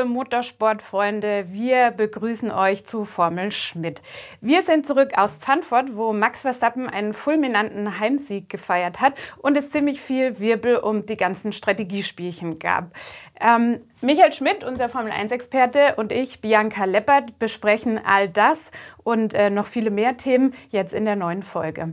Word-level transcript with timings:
liebe 0.00 0.08
Motorsportfreunde, 0.08 1.46
wir 1.50 1.90
begrüßen 1.90 2.50
euch 2.50 2.86
zu 2.86 3.04
Formel 3.04 3.52
Schmidt. 3.52 4.00
Wir 4.40 4.62
sind 4.62 4.86
zurück 4.86 5.10
aus 5.16 5.40
Zandvoort, 5.40 5.94
wo 5.94 6.14
Max 6.14 6.40
Verstappen 6.42 6.88
einen 6.88 7.12
fulminanten 7.12 8.00
Heimsieg 8.00 8.48
gefeiert 8.48 9.00
hat 9.00 9.14
und 9.38 9.58
es 9.58 9.70
ziemlich 9.70 10.00
viel 10.00 10.38
Wirbel 10.38 10.76
um 10.76 11.04
die 11.04 11.18
ganzen 11.18 11.52
Strategiespielchen 11.52 12.58
gab. 12.58 12.92
Ähm, 13.40 13.80
Michael 14.00 14.32
Schmidt, 14.32 14.64
unser 14.64 14.88
Formel 14.88 15.12
1-Experte, 15.12 15.96
und 15.96 16.12
ich, 16.12 16.40
Bianca 16.40 16.84
Leppert, 16.84 17.38
besprechen 17.38 18.00
all 18.02 18.28
das 18.28 18.70
und 19.02 19.34
äh, 19.34 19.50
noch 19.50 19.66
viele 19.66 19.90
mehr 19.90 20.16
Themen 20.16 20.54
jetzt 20.70 20.94
in 20.94 21.04
der 21.04 21.16
neuen 21.16 21.42
Folge. 21.42 21.92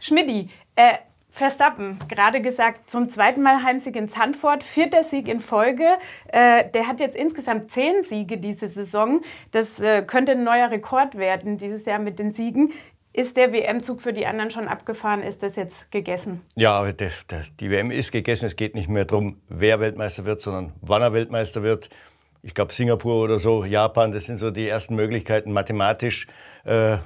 Schmidti, 0.00 0.50
äh, 0.76 0.98
Verstappen, 1.30 1.98
gerade 2.08 2.40
gesagt, 2.40 2.90
zum 2.90 3.10
zweiten 3.10 3.42
Mal 3.42 3.62
Heimsieg 3.62 3.94
in 3.96 4.08
Zandvoort, 4.08 4.64
vierter 4.64 5.04
Sieg 5.04 5.28
in 5.28 5.40
Folge. 5.40 5.84
Äh, 6.28 6.70
der 6.70 6.88
hat 6.88 7.00
jetzt 7.00 7.14
insgesamt 7.14 7.70
zehn 7.70 8.02
Siege 8.02 8.38
diese 8.38 8.68
Saison. 8.68 9.20
Das 9.52 9.78
äh, 9.78 10.02
könnte 10.02 10.32
ein 10.32 10.42
neuer 10.42 10.70
Rekord 10.70 11.16
werden 11.16 11.58
dieses 11.58 11.84
Jahr 11.84 11.98
mit 11.98 12.18
den 12.18 12.32
Siegen. 12.32 12.72
Ist 13.12 13.36
der 13.36 13.52
WM-Zug 13.52 14.00
für 14.00 14.12
die 14.12 14.26
anderen 14.26 14.50
schon 14.50 14.68
abgefahren? 14.68 15.22
Ist 15.22 15.42
das 15.42 15.56
jetzt 15.56 15.90
gegessen? 15.90 16.42
Ja, 16.54 16.72
aber 16.72 16.92
die, 16.92 17.08
die 17.58 17.70
WM 17.70 17.90
ist 17.90 18.12
gegessen. 18.12 18.46
Es 18.46 18.56
geht 18.56 18.74
nicht 18.74 18.88
mehr 18.88 19.04
darum, 19.04 19.40
wer 19.48 19.80
Weltmeister 19.80 20.24
wird, 20.24 20.40
sondern 20.40 20.72
wann 20.82 21.02
er 21.02 21.12
Weltmeister 21.12 21.62
wird. 21.62 21.90
Ich 22.42 22.54
glaube, 22.54 22.72
Singapur 22.72 23.22
oder 23.24 23.38
so, 23.38 23.64
Japan, 23.64 24.12
das 24.12 24.24
sind 24.26 24.36
so 24.36 24.50
die 24.50 24.68
ersten 24.68 24.94
Möglichkeiten 24.94 25.52
mathematisch. 25.52 26.26
Äh, 26.64 26.98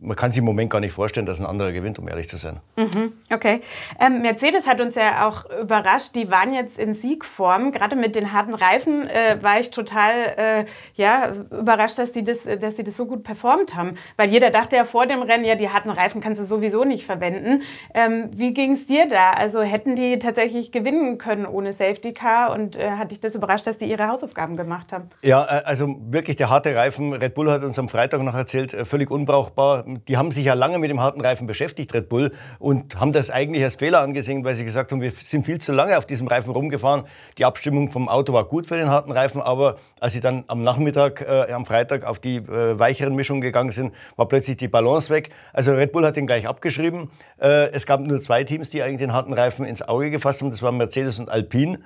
man 0.00 0.16
kann 0.16 0.30
sich 0.30 0.38
im 0.38 0.44
Moment 0.44 0.70
gar 0.70 0.80
nicht 0.80 0.92
vorstellen, 0.92 1.26
dass 1.26 1.40
ein 1.40 1.46
anderer 1.46 1.72
gewinnt, 1.72 1.98
um 1.98 2.08
ehrlich 2.08 2.28
zu 2.28 2.36
sein. 2.36 2.60
Mhm, 2.76 3.12
okay. 3.32 3.60
Ähm, 3.98 4.22
Mercedes 4.22 4.66
hat 4.66 4.80
uns 4.80 4.94
ja 4.94 5.26
auch 5.26 5.44
überrascht. 5.60 6.14
Die 6.14 6.30
waren 6.30 6.54
jetzt 6.54 6.78
in 6.78 6.94
Siegform. 6.94 7.72
Gerade 7.72 7.96
mit 7.96 8.14
den 8.14 8.32
harten 8.32 8.54
Reifen 8.54 9.08
äh, 9.08 9.38
war 9.40 9.58
ich 9.58 9.70
total 9.70 10.12
äh, 10.36 10.64
ja, 10.94 11.32
überrascht, 11.50 11.98
dass 11.98 12.12
die, 12.12 12.22
das, 12.22 12.40
dass 12.60 12.76
die 12.76 12.84
das 12.84 12.96
so 12.96 13.06
gut 13.06 13.24
performt 13.24 13.74
haben. 13.74 13.96
Weil 14.16 14.30
jeder 14.30 14.50
dachte 14.50 14.76
ja 14.76 14.84
vor 14.84 15.06
dem 15.06 15.22
Rennen, 15.22 15.44
ja, 15.44 15.56
die 15.56 15.68
harten 15.68 15.90
Reifen 15.90 16.20
kannst 16.20 16.40
du 16.40 16.44
sowieso 16.44 16.84
nicht 16.84 17.04
verwenden. 17.04 17.62
Ähm, 17.92 18.30
wie 18.32 18.54
ging 18.54 18.72
es 18.72 18.86
dir 18.86 19.08
da? 19.08 19.32
Also 19.32 19.62
hätten 19.62 19.96
die 19.96 20.18
tatsächlich 20.18 20.70
gewinnen 20.70 21.18
können 21.18 21.44
ohne 21.44 21.72
Safety 21.72 22.12
Car? 22.12 22.52
Und 22.52 22.76
äh, 22.76 22.92
hat 22.92 23.10
dich 23.10 23.20
das 23.20 23.34
überrascht, 23.34 23.66
dass 23.66 23.78
die 23.78 23.86
ihre 23.86 24.06
Hausaufgaben 24.06 24.56
gemacht 24.56 24.92
haben? 24.92 25.10
Ja, 25.22 25.44
äh, 25.44 25.64
also 25.64 25.96
wirklich 26.10 26.36
der 26.36 26.50
harte 26.50 26.74
Reifen. 26.74 27.12
Red 27.12 27.34
Bull 27.34 27.50
hat 27.50 27.64
uns 27.64 27.78
am 27.78 27.88
Freitag 27.88 28.22
noch 28.22 28.34
erzählt, 28.34 28.74
äh, 28.74 28.84
völlig 28.84 29.10
unbrauchbar 29.10 29.87
die 29.88 30.16
haben 30.16 30.30
sich 30.30 30.44
ja 30.44 30.54
lange 30.54 30.78
mit 30.78 30.90
dem 30.90 31.00
harten 31.00 31.20
Reifen 31.20 31.46
beschäftigt, 31.46 31.94
Red 31.94 32.08
Bull, 32.08 32.32
und 32.58 33.00
haben 33.00 33.12
das 33.12 33.30
eigentlich 33.30 33.64
als 33.64 33.76
Fehler 33.76 34.00
angesehen, 34.00 34.44
weil 34.44 34.54
sie 34.54 34.64
gesagt 34.64 34.92
haben, 34.92 35.00
wir 35.00 35.12
sind 35.12 35.46
viel 35.46 35.60
zu 35.60 35.72
lange 35.72 35.96
auf 35.96 36.06
diesem 36.06 36.26
Reifen 36.26 36.50
rumgefahren. 36.50 37.04
Die 37.38 37.44
Abstimmung 37.44 37.90
vom 37.90 38.08
Auto 38.08 38.32
war 38.32 38.44
gut 38.44 38.66
für 38.66 38.76
den 38.76 38.90
harten 38.90 39.12
Reifen, 39.12 39.40
aber 39.40 39.76
als 40.00 40.12
sie 40.12 40.20
dann 40.20 40.44
am 40.46 40.62
Nachmittag, 40.62 41.22
äh, 41.22 41.52
am 41.52 41.64
Freitag 41.64 42.04
auf 42.04 42.18
die 42.18 42.36
äh, 42.36 42.78
weicheren 42.78 43.14
Mischungen 43.14 43.40
gegangen 43.40 43.72
sind, 43.72 43.94
war 44.16 44.28
plötzlich 44.28 44.58
die 44.58 44.68
Balance 44.68 45.10
weg. 45.10 45.30
Also 45.52 45.72
Red 45.72 45.92
Bull 45.92 46.04
hat 46.04 46.16
den 46.16 46.26
gleich 46.26 46.46
abgeschrieben. 46.46 47.10
Äh, 47.40 47.70
es 47.70 47.86
gab 47.86 48.00
nur 48.00 48.20
zwei 48.20 48.44
Teams, 48.44 48.70
die 48.70 48.82
eigentlich 48.82 48.98
den 48.98 49.12
harten 49.12 49.32
Reifen 49.32 49.64
ins 49.64 49.82
Auge 49.82 50.10
gefasst 50.10 50.42
haben. 50.42 50.50
Das 50.50 50.62
waren 50.62 50.76
Mercedes 50.76 51.18
und 51.18 51.30
Alpine. 51.30 51.80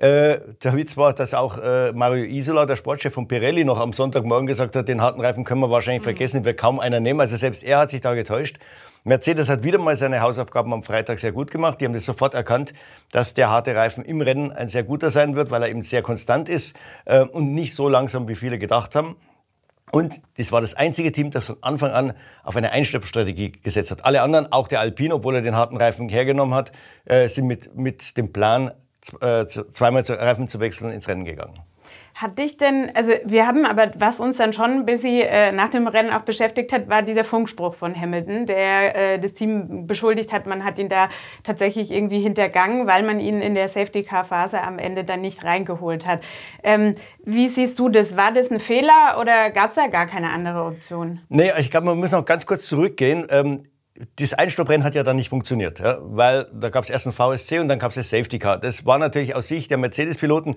Äh, 0.00 0.40
der 0.64 0.74
Witz 0.76 0.96
war, 0.96 1.12
dass 1.12 1.34
auch 1.34 1.58
äh, 1.58 1.92
Mario 1.92 2.24
Isola, 2.24 2.64
der 2.64 2.76
Sportchef 2.76 3.12
von 3.12 3.28
Pirelli, 3.28 3.64
noch 3.64 3.78
am 3.78 3.92
Sonntagmorgen 3.92 4.46
gesagt 4.46 4.74
hat, 4.74 4.88
den 4.88 5.02
harten 5.02 5.20
Reifen 5.20 5.44
können 5.44 5.60
wir 5.60 5.70
wahrscheinlich 5.70 6.00
mhm. 6.00 6.04
vergessen, 6.04 6.44
wird 6.46 6.58
kaum 6.58 6.80
einer 6.80 7.00
nehmen. 7.00 7.20
Also 7.20 7.36
selbst 7.36 7.62
er 7.62 7.80
hat 7.80 7.90
sich 7.90 8.00
da 8.00 8.14
getäuscht. 8.14 8.58
Mercedes 9.04 9.50
hat 9.50 9.62
wieder 9.62 9.78
mal 9.78 9.96
seine 9.96 10.22
Hausaufgaben 10.22 10.72
am 10.72 10.82
Freitag 10.82 11.18
sehr 11.18 11.32
gut 11.32 11.50
gemacht. 11.50 11.82
Die 11.82 11.84
haben 11.84 11.92
das 11.92 12.06
sofort 12.06 12.32
erkannt, 12.32 12.72
dass 13.12 13.34
der 13.34 13.50
harte 13.50 13.74
Reifen 13.74 14.02
im 14.02 14.22
Rennen 14.22 14.52
ein 14.52 14.70
sehr 14.70 14.84
guter 14.84 15.10
sein 15.10 15.36
wird, 15.36 15.50
weil 15.50 15.62
er 15.64 15.68
eben 15.68 15.82
sehr 15.82 16.00
konstant 16.00 16.48
ist 16.48 16.74
äh, 17.04 17.20
und 17.20 17.54
nicht 17.54 17.74
so 17.74 17.86
langsam, 17.86 18.26
wie 18.26 18.36
viele 18.36 18.58
gedacht 18.58 18.94
haben. 18.94 19.16
Und 19.92 20.18
das 20.38 20.50
war 20.50 20.62
das 20.62 20.72
einzige 20.72 21.12
Team, 21.12 21.30
das 21.30 21.46
von 21.46 21.56
Anfang 21.60 21.90
an 21.90 22.14
auf 22.42 22.56
eine 22.56 22.72
Einstellungsstrategie 22.72 23.52
gesetzt 23.52 23.90
hat. 23.90 24.06
Alle 24.06 24.22
anderen, 24.22 24.50
auch 24.50 24.68
der 24.68 24.80
Alpine, 24.80 25.16
obwohl 25.16 25.34
er 25.34 25.42
den 25.42 25.56
harten 25.56 25.76
Reifen 25.76 26.08
hergenommen 26.08 26.54
hat, 26.54 26.72
äh, 27.04 27.28
sind 27.28 27.46
mit, 27.46 27.74
mit 27.76 28.16
dem 28.16 28.32
Plan 28.32 28.70
äh, 29.20 29.46
zweimal 29.46 30.02
Reifen 30.08 30.48
zu 30.48 30.60
wechseln 30.60 30.90
ins 30.92 31.08
Rennen 31.08 31.24
gegangen. 31.24 31.60
Hat 32.14 32.38
dich 32.38 32.58
denn, 32.58 32.90
also 32.94 33.12
wir 33.24 33.46
haben 33.46 33.64
aber, 33.64 33.92
was 33.96 34.20
uns 34.20 34.36
dann 34.36 34.52
schon 34.52 34.70
ein 34.70 34.84
bisschen 34.84 35.22
äh, 35.22 35.52
nach 35.52 35.70
dem 35.70 35.86
Rennen 35.86 36.10
auch 36.10 36.20
beschäftigt 36.20 36.70
hat, 36.70 36.88
war 36.88 37.00
dieser 37.00 37.24
Funkspruch 37.24 37.74
von 37.74 37.98
Hamilton, 37.98 38.44
der 38.44 39.14
äh, 39.14 39.18
das 39.18 39.32
Team 39.32 39.86
beschuldigt 39.86 40.30
hat, 40.30 40.46
man 40.46 40.64
hat 40.64 40.78
ihn 40.78 40.90
da 40.90 41.08
tatsächlich 41.44 41.90
irgendwie 41.90 42.20
hintergangen, 42.20 42.86
weil 42.86 43.04
man 43.04 43.20
ihn 43.20 43.40
in 43.40 43.54
der 43.54 43.68
Safety-Car-Phase 43.68 44.60
am 44.60 44.78
Ende 44.78 45.04
dann 45.04 45.22
nicht 45.22 45.44
reingeholt 45.44 46.06
hat. 46.06 46.20
Ähm, 46.62 46.94
wie 47.24 47.48
siehst 47.48 47.78
du 47.78 47.88
das? 47.88 48.16
War 48.18 48.32
das 48.32 48.50
ein 48.50 48.60
Fehler 48.60 49.16
oder 49.18 49.50
gab 49.50 49.70
es 49.70 49.76
da 49.76 49.86
gar 49.86 50.06
keine 50.06 50.28
andere 50.30 50.64
Option? 50.64 51.20
Nee, 51.30 51.52
ich 51.58 51.70
glaube, 51.70 51.86
man 51.86 51.98
muss 51.98 52.10
noch 52.10 52.26
ganz 52.26 52.44
kurz 52.44 52.66
zurückgehen. 52.66 53.26
Ähm, 53.30 53.62
das 54.16 54.34
Einstopprennen 54.34 54.84
hat 54.84 54.94
ja 54.94 55.02
dann 55.02 55.16
nicht 55.16 55.28
funktioniert, 55.28 55.78
ja, 55.80 55.98
weil 56.00 56.46
da 56.52 56.70
gab 56.70 56.84
es 56.84 56.90
erst 56.90 57.06
ein 57.06 57.12
VSC 57.12 57.58
und 57.58 57.68
dann 57.68 57.78
gab 57.78 57.90
es 57.90 57.96
das 57.96 58.10
Safety 58.10 58.38
Car. 58.38 58.58
Das 58.58 58.86
war 58.86 58.98
natürlich 58.98 59.34
aus 59.34 59.48
Sicht 59.48 59.70
der 59.70 59.78
Mercedes-Piloten, 59.78 60.56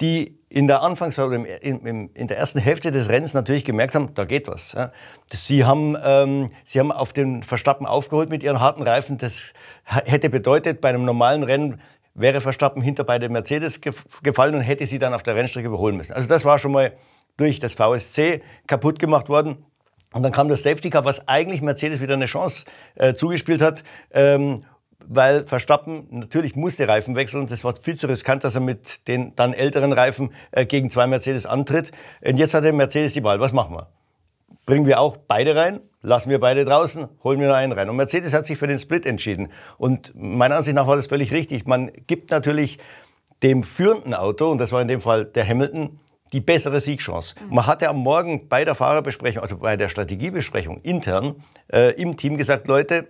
die 0.00 0.38
in 0.48 0.66
der 0.66 0.82
Anfangs- 0.82 1.18
oder 1.18 1.36
in, 1.36 2.10
der 2.14 2.36
ersten 2.36 2.58
Hälfte 2.58 2.90
des 2.90 3.08
Rennens 3.08 3.34
natürlich 3.34 3.64
gemerkt 3.64 3.94
haben, 3.94 4.14
da 4.14 4.24
geht 4.24 4.48
was. 4.48 4.72
Ja. 4.72 4.90
Sie, 5.30 5.64
haben, 5.64 5.96
ähm, 6.02 6.50
sie 6.64 6.80
haben 6.80 6.90
auf 6.90 7.12
den 7.12 7.42
Verstappen 7.42 7.86
aufgeholt 7.86 8.30
mit 8.30 8.42
ihren 8.42 8.58
harten 8.58 8.82
Reifen. 8.82 9.18
Das 9.18 9.52
hätte 9.84 10.30
bedeutet, 10.30 10.80
bei 10.80 10.88
einem 10.88 11.04
normalen 11.04 11.42
Rennen 11.42 11.80
wäre 12.14 12.40
Verstappen 12.40 12.82
hinter 12.82 13.04
beide 13.04 13.28
Mercedes 13.28 13.80
gefallen 14.22 14.54
und 14.54 14.60
hätte 14.62 14.86
sie 14.86 14.98
dann 14.98 15.14
auf 15.14 15.22
der 15.22 15.36
Rennstrecke 15.36 15.68
überholen 15.68 15.96
müssen. 15.96 16.12
Also 16.12 16.28
das 16.28 16.44
war 16.44 16.58
schon 16.58 16.72
mal 16.72 16.92
durch 17.36 17.60
das 17.60 17.74
VSC 17.74 18.42
kaputt 18.66 18.98
gemacht 18.98 19.28
worden. 19.28 19.64
Und 20.12 20.22
dann 20.22 20.32
kam 20.32 20.48
das 20.48 20.62
Safety 20.62 20.90
Car, 20.90 21.04
was 21.04 21.26
eigentlich 21.28 21.62
Mercedes 21.62 22.00
wieder 22.00 22.14
eine 22.14 22.26
Chance 22.26 22.64
äh, 22.94 23.14
zugespielt 23.14 23.62
hat. 23.62 23.82
Ähm, 24.12 24.60
weil 25.08 25.46
Verstappen 25.46 26.06
natürlich 26.10 26.54
musste 26.56 26.86
Reifen 26.86 27.14
wechseln. 27.16 27.46
Das 27.46 27.64
war 27.64 27.74
viel 27.76 27.96
zu 27.96 28.06
riskant, 28.06 28.44
dass 28.44 28.54
er 28.54 28.60
mit 28.60 29.06
den 29.08 29.34
dann 29.36 29.52
älteren 29.52 29.92
Reifen 29.92 30.32
äh, 30.52 30.64
gegen 30.66 30.90
zwei 30.90 31.06
Mercedes 31.06 31.46
antritt. 31.46 31.92
Und 32.24 32.36
jetzt 32.36 32.54
hat 32.54 32.64
der 32.64 32.72
Mercedes 32.72 33.14
die 33.14 33.24
Wahl. 33.24 33.40
Was 33.40 33.52
machen 33.52 33.74
wir? 33.74 33.88
Bringen 34.66 34.86
wir 34.86 35.00
auch 35.00 35.16
beide 35.16 35.56
rein? 35.56 35.80
Lassen 36.02 36.30
wir 36.30 36.40
beide 36.40 36.64
draußen? 36.64 37.08
Holen 37.24 37.40
wir 37.40 37.48
nur 37.48 37.56
einen 37.56 37.72
rein? 37.72 37.88
Und 37.88 37.96
Mercedes 37.96 38.32
hat 38.32 38.46
sich 38.46 38.58
für 38.58 38.66
den 38.66 38.78
Split 38.78 39.06
entschieden. 39.06 39.48
Und 39.78 40.12
meiner 40.14 40.56
Ansicht 40.56 40.74
nach 40.74 40.86
war 40.86 40.96
das 40.96 41.06
völlig 41.06 41.32
richtig. 41.32 41.66
Man 41.66 41.90
gibt 42.06 42.30
natürlich 42.30 42.78
dem 43.42 43.62
führenden 43.62 44.14
Auto, 44.14 44.50
und 44.50 44.58
das 44.58 44.72
war 44.72 44.80
in 44.80 44.88
dem 44.88 45.00
Fall 45.00 45.24
der 45.24 45.46
Hamilton, 45.46 45.98
die 46.32 46.40
bessere 46.40 46.80
Siegchance. 46.80 47.34
Mhm. 47.38 47.54
Man 47.54 47.66
hatte 47.66 47.88
am 47.88 47.98
Morgen 47.98 48.48
bei 48.48 48.64
der 48.64 48.74
Fahrerbesprechung, 48.74 49.42
also 49.42 49.58
bei 49.58 49.76
der 49.76 49.88
Strategiebesprechung 49.88 50.80
intern 50.82 51.42
äh, 51.72 51.92
im 52.00 52.16
Team 52.16 52.36
gesagt, 52.36 52.66
Leute, 52.68 53.08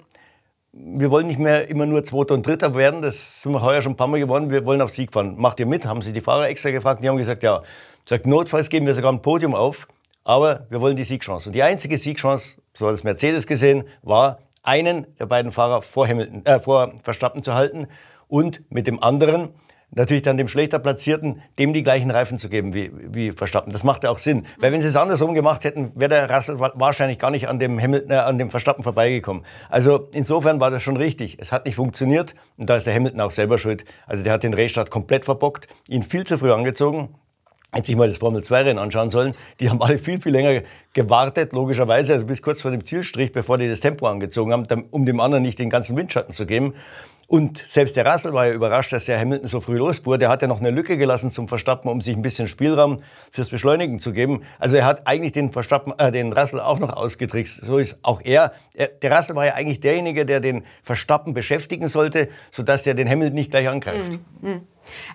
wir 0.73 1.11
wollen 1.11 1.27
nicht 1.27 1.39
mehr 1.39 1.69
immer 1.69 1.85
nur 1.85 2.05
Zweiter 2.05 2.35
und 2.35 2.47
Dritter 2.47 2.75
werden, 2.75 3.03
das 3.03 3.43
sind 3.43 3.53
wir 3.53 3.61
heuer 3.61 3.83
schon 3.83 3.93
ein 3.93 3.97
paar 3.97 4.07
Mal 4.07 4.19
gewonnen, 4.19 4.51
wir 4.51 4.65
wollen 4.65 4.81
auf 4.81 4.91
Sieg 4.91 5.13
fahren. 5.13 5.37
Macht 5.37 5.61
ihr 5.61 5.67
mit? 5.67 5.85
Haben 5.85 6.01
sie 6.03 6.13
die 6.13 6.23
Fahrer 6.23 6.49
extra 6.49 6.71
gefragt, 6.71 7.05
die 7.05 7.09
haben 7.09 7.19
gesagt, 7.19 7.43
ja. 7.43 7.63
Sagt, 8.05 8.27
notfalls 8.27 8.69
geben 8.69 8.87
wir 8.87 8.95
sogar 8.95 9.13
ein 9.13 9.23
Podium 9.23 9.55
auf, 9.55 9.87
aber 10.25 10.67
wir 10.71 10.81
wollen 10.81 10.97
die 10.97 11.05
Siegchance. 11.05 11.49
Und 11.49 11.53
die 11.55 11.63
einzige 11.63 11.99
Siegchance, 11.99 12.57
so 12.75 12.89
hat 12.89 12.95
es 12.95 13.05
Mercedes 13.05 13.47
gesehen, 13.47 13.85
war, 14.03 14.39
einen 14.63 15.07
der 15.19 15.27
beiden 15.27 15.53
Fahrer 15.53 15.83
vor, 15.83 16.09
Hamilton, 16.09 16.45
äh, 16.47 16.59
vor 16.59 16.95
Verstappen 17.03 17.43
zu 17.43 17.55
halten 17.55 17.89
und 18.29 18.63
mit 18.71 18.87
dem 18.87 19.03
anderen 19.03 19.51
natürlich 19.95 20.23
dann 20.23 20.37
dem 20.37 20.49
schlechter 20.49 20.79
Platzierten, 20.79 21.43
dem 21.59 21.73
die 21.73 21.83
gleichen 21.83 22.11
Reifen 22.11 22.39
zu 22.39 22.49
geben 22.49 22.75
wie, 22.75 22.91
wie 22.95 23.33
Verstappen. 23.33 23.73
Das 23.73 23.85
macht 23.85 24.05
ja 24.05 24.11
auch 24.11 24.19
Sinn. 24.19 24.47
Weil 24.59 24.73
wenn 24.73 24.81
sie 24.81 24.89
es 24.89 24.97
andersrum 24.97 25.35
gemacht 25.35 25.65
hätten, 25.65 25.93
wäre 25.95 26.09
der 26.09 26.31
Russell 26.31 26.59
wahrscheinlich 26.59 27.19
gar 27.19 27.31
nicht 27.31 27.49
an 27.49 27.59
dem, 27.59 27.81
Hamilton, 27.81 28.11
äh, 28.11 28.15
an 28.15 28.39
dem 28.39 28.51
Verstappen 28.51 28.83
vorbeigekommen. 28.83 29.45
Also 29.69 30.09
insofern 30.13 30.61
war 30.61 30.71
das 30.71 30.83
schon 30.83 30.97
richtig. 30.97 31.39
Es 31.41 31.53
hat 31.53 31.67
nicht 31.67 31.77
funktioniert 31.77 32.35
und 32.57 32.71
da 32.71 32.77
ist 32.77 32.87
der 32.87 32.95
Hamilton 32.95 33.21
auch 33.21 33.31
selber 33.31 33.59
schuld. 33.59 33.85
Also 34.07 34.25
der 34.25 34.33
hat 34.33 34.43
den 34.43 34.55
Restart 34.55 34.91
komplett 34.91 35.25
verbockt, 35.25 35.69
ihn 35.89 36.03
viel 36.03 36.25
zu 36.25 36.39
früh 36.39 36.53
angezogen. 36.53 37.15
Hätte 37.75 37.87
sich 37.87 37.97
mal 37.97 38.09
das 38.09 38.19
Formel-2-Rennen 38.19 38.79
anschauen 38.79 39.09
sollen. 39.09 39.35
Die 39.59 39.71
haben 39.71 39.81
alle 39.81 39.97
viel, 39.97 40.21
viel 40.21 40.33
länger 40.33 40.61
gewartet, 40.93 41.55
logischerweise, 41.55 42.13
also 42.13 42.27
bis 42.27 42.43
kurz 42.43 42.61
vor 42.61 42.71
dem 42.71 42.85
Zielstrich, 42.85 43.33
bevor 43.33 43.57
die 43.57 43.67
das 43.67 43.81
Tempo 43.81 44.07
angezogen 44.07 44.53
haben, 44.53 44.67
um 44.91 45.07
dem 45.07 45.21
anderen 45.21 45.43
nicht 45.43 45.59
den 45.59 45.71
ganzen 45.71 45.97
Windschatten 45.97 46.35
zu 46.35 46.45
geben. 46.45 46.75
Und 47.33 47.65
selbst 47.67 47.97
der 47.97 48.07
Russell 48.07 48.35
war 48.35 48.49
ja 48.49 48.53
überrascht, 48.53 48.93
dass 48.93 49.07
der 49.07 49.19
Hamilton 49.19 49.49
so 49.49 49.63
früh 49.63 49.79
losfuhr. 49.79 50.19
Der 50.19 50.29
hat 50.29 50.43
ja 50.43 50.49
noch 50.49 50.61
eine 50.61 50.69
Lücke 50.69 50.99
gelassen 50.99 51.31
zum 51.31 51.49
Verstappen, 51.49 51.91
um 51.91 52.03
sich 52.03 52.15
ein 52.15 52.21
bisschen 52.21 52.47
Spielraum 52.47 52.99
fürs 53.31 53.49
Beschleunigen 53.49 54.01
zu 54.01 54.13
geben. 54.13 54.43
Also 54.59 54.77
er 54.77 54.85
hat 54.85 55.07
eigentlich 55.07 55.33
den 55.33 55.51
Verstappen, 55.51 55.95
äh, 55.99 56.13
den 56.13 56.35
Russell 56.35 56.61
auch 56.61 56.79
noch 56.79 56.93
ausgetrickst. 56.93 57.63
So 57.63 57.79
ist 57.79 57.97
auch 58.03 58.21
er. 58.23 58.53
er. 58.75 58.89
Der 58.89 59.17
Russell 59.17 59.35
war 59.35 59.47
ja 59.47 59.55
eigentlich 59.55 59.81
derjenige, 59.81 60.27
der 60.27 60.41
den 60.41 60.65
Verstappen 60.83 61.33
beschäftigen 61.33 61.89
sollte, 61.89 62.29
sodass 62.51 62.83
der 62.83 62.93
den 62.93 63.09
Hamilton 63.09 63.37
nicht 63.37 63.51
gleich 63.51 63.67
angreift. 63.67 64.19
Mhm. 64.43 64.67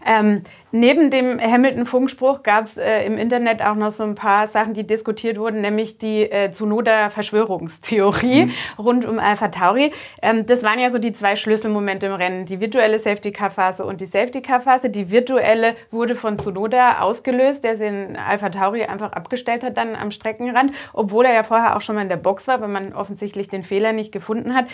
Ähm, 0.05 0.43
neben 0.71 1.09
dem 1.09 1.39
Hamilton-Funkspruch 1.39 2.43
gab 2.43 2.65
es 2.65 2.77
äh, 2.77 3.05
im 3.05 3.17
Internet 3.17 3.61
auch 3.61 3.75
noch 3.75 3.91
so 3.91 4.03
ein 4.03 4.15
paar 4.15 4.47
Sachen, 4.47 4.73
die 4.73 4.85
diskutiert 4.85 5.37
wurden, 5.37 5.61
nämlich 5.61 5.97
die 5.97 6.29
äh, 6.29 6.51
Tsunoda-Verschwörungstheorie 6.51 8.45
mhm. 8.45 8.51
rund 8.77 9.05
um 9.05 9.19
Alpha 9.19 9.47
Tauri. 9.47 9.93
Ähm, 10.21 10.45
das 10.45 10.63
waren 10.63 10.79
ja 10.79 10.89
so 10.89 10.99
die 10.99 11.13
zwei 11.13 11.35
Schlüsselmomente 11.35 12.07
im 12.07 12.13
Rennen, 12.13 12.45
die 12.45 12.59
virtuelle 12.59 12.99
Safety-Car-Phase 12.99 13.85
und 13.85 14.01
die 14.01 14.05
Safety-Car-Phase. 14.05 14.89
Die 14.89 15.11
virtuelle 15.11 15.75
wurde 15.91 16.15
von 16.15 16.37
Tsunoda 16.37 16.99
ausgelöst, 16.99 17.63
der 17.63 17.75
den 17.75 18.17
Alpha 18.17 18.49
Tauri 18.49 18.83
einfach 18.83 19.13
abgestellt 19.13 19.63
hat 19.63 19.77
dann 19.77 19.95
am 19.95 20.11
Streckenrand, 20.11 20.73
obwohl 20.93 21.25
er 21.25 21.33
ja 21.33 21.43
vorher 21.43 21.75
auch 21.75 21.81
schon 21.81 21.95
mal 21.95 22.01
in 22.01 22.09
der 22.09 22.17
Box 22.17 22.47
war, 22.47 22.61
weil 22.61 22.67
man 22.67 22.93
offensichtlich 22.93 23.47
den 23.47 23.63
Fehler 23.63 23.93
nicht 23.93 24.11
gefunden 24.11 24.53
hat. 24.53 24.65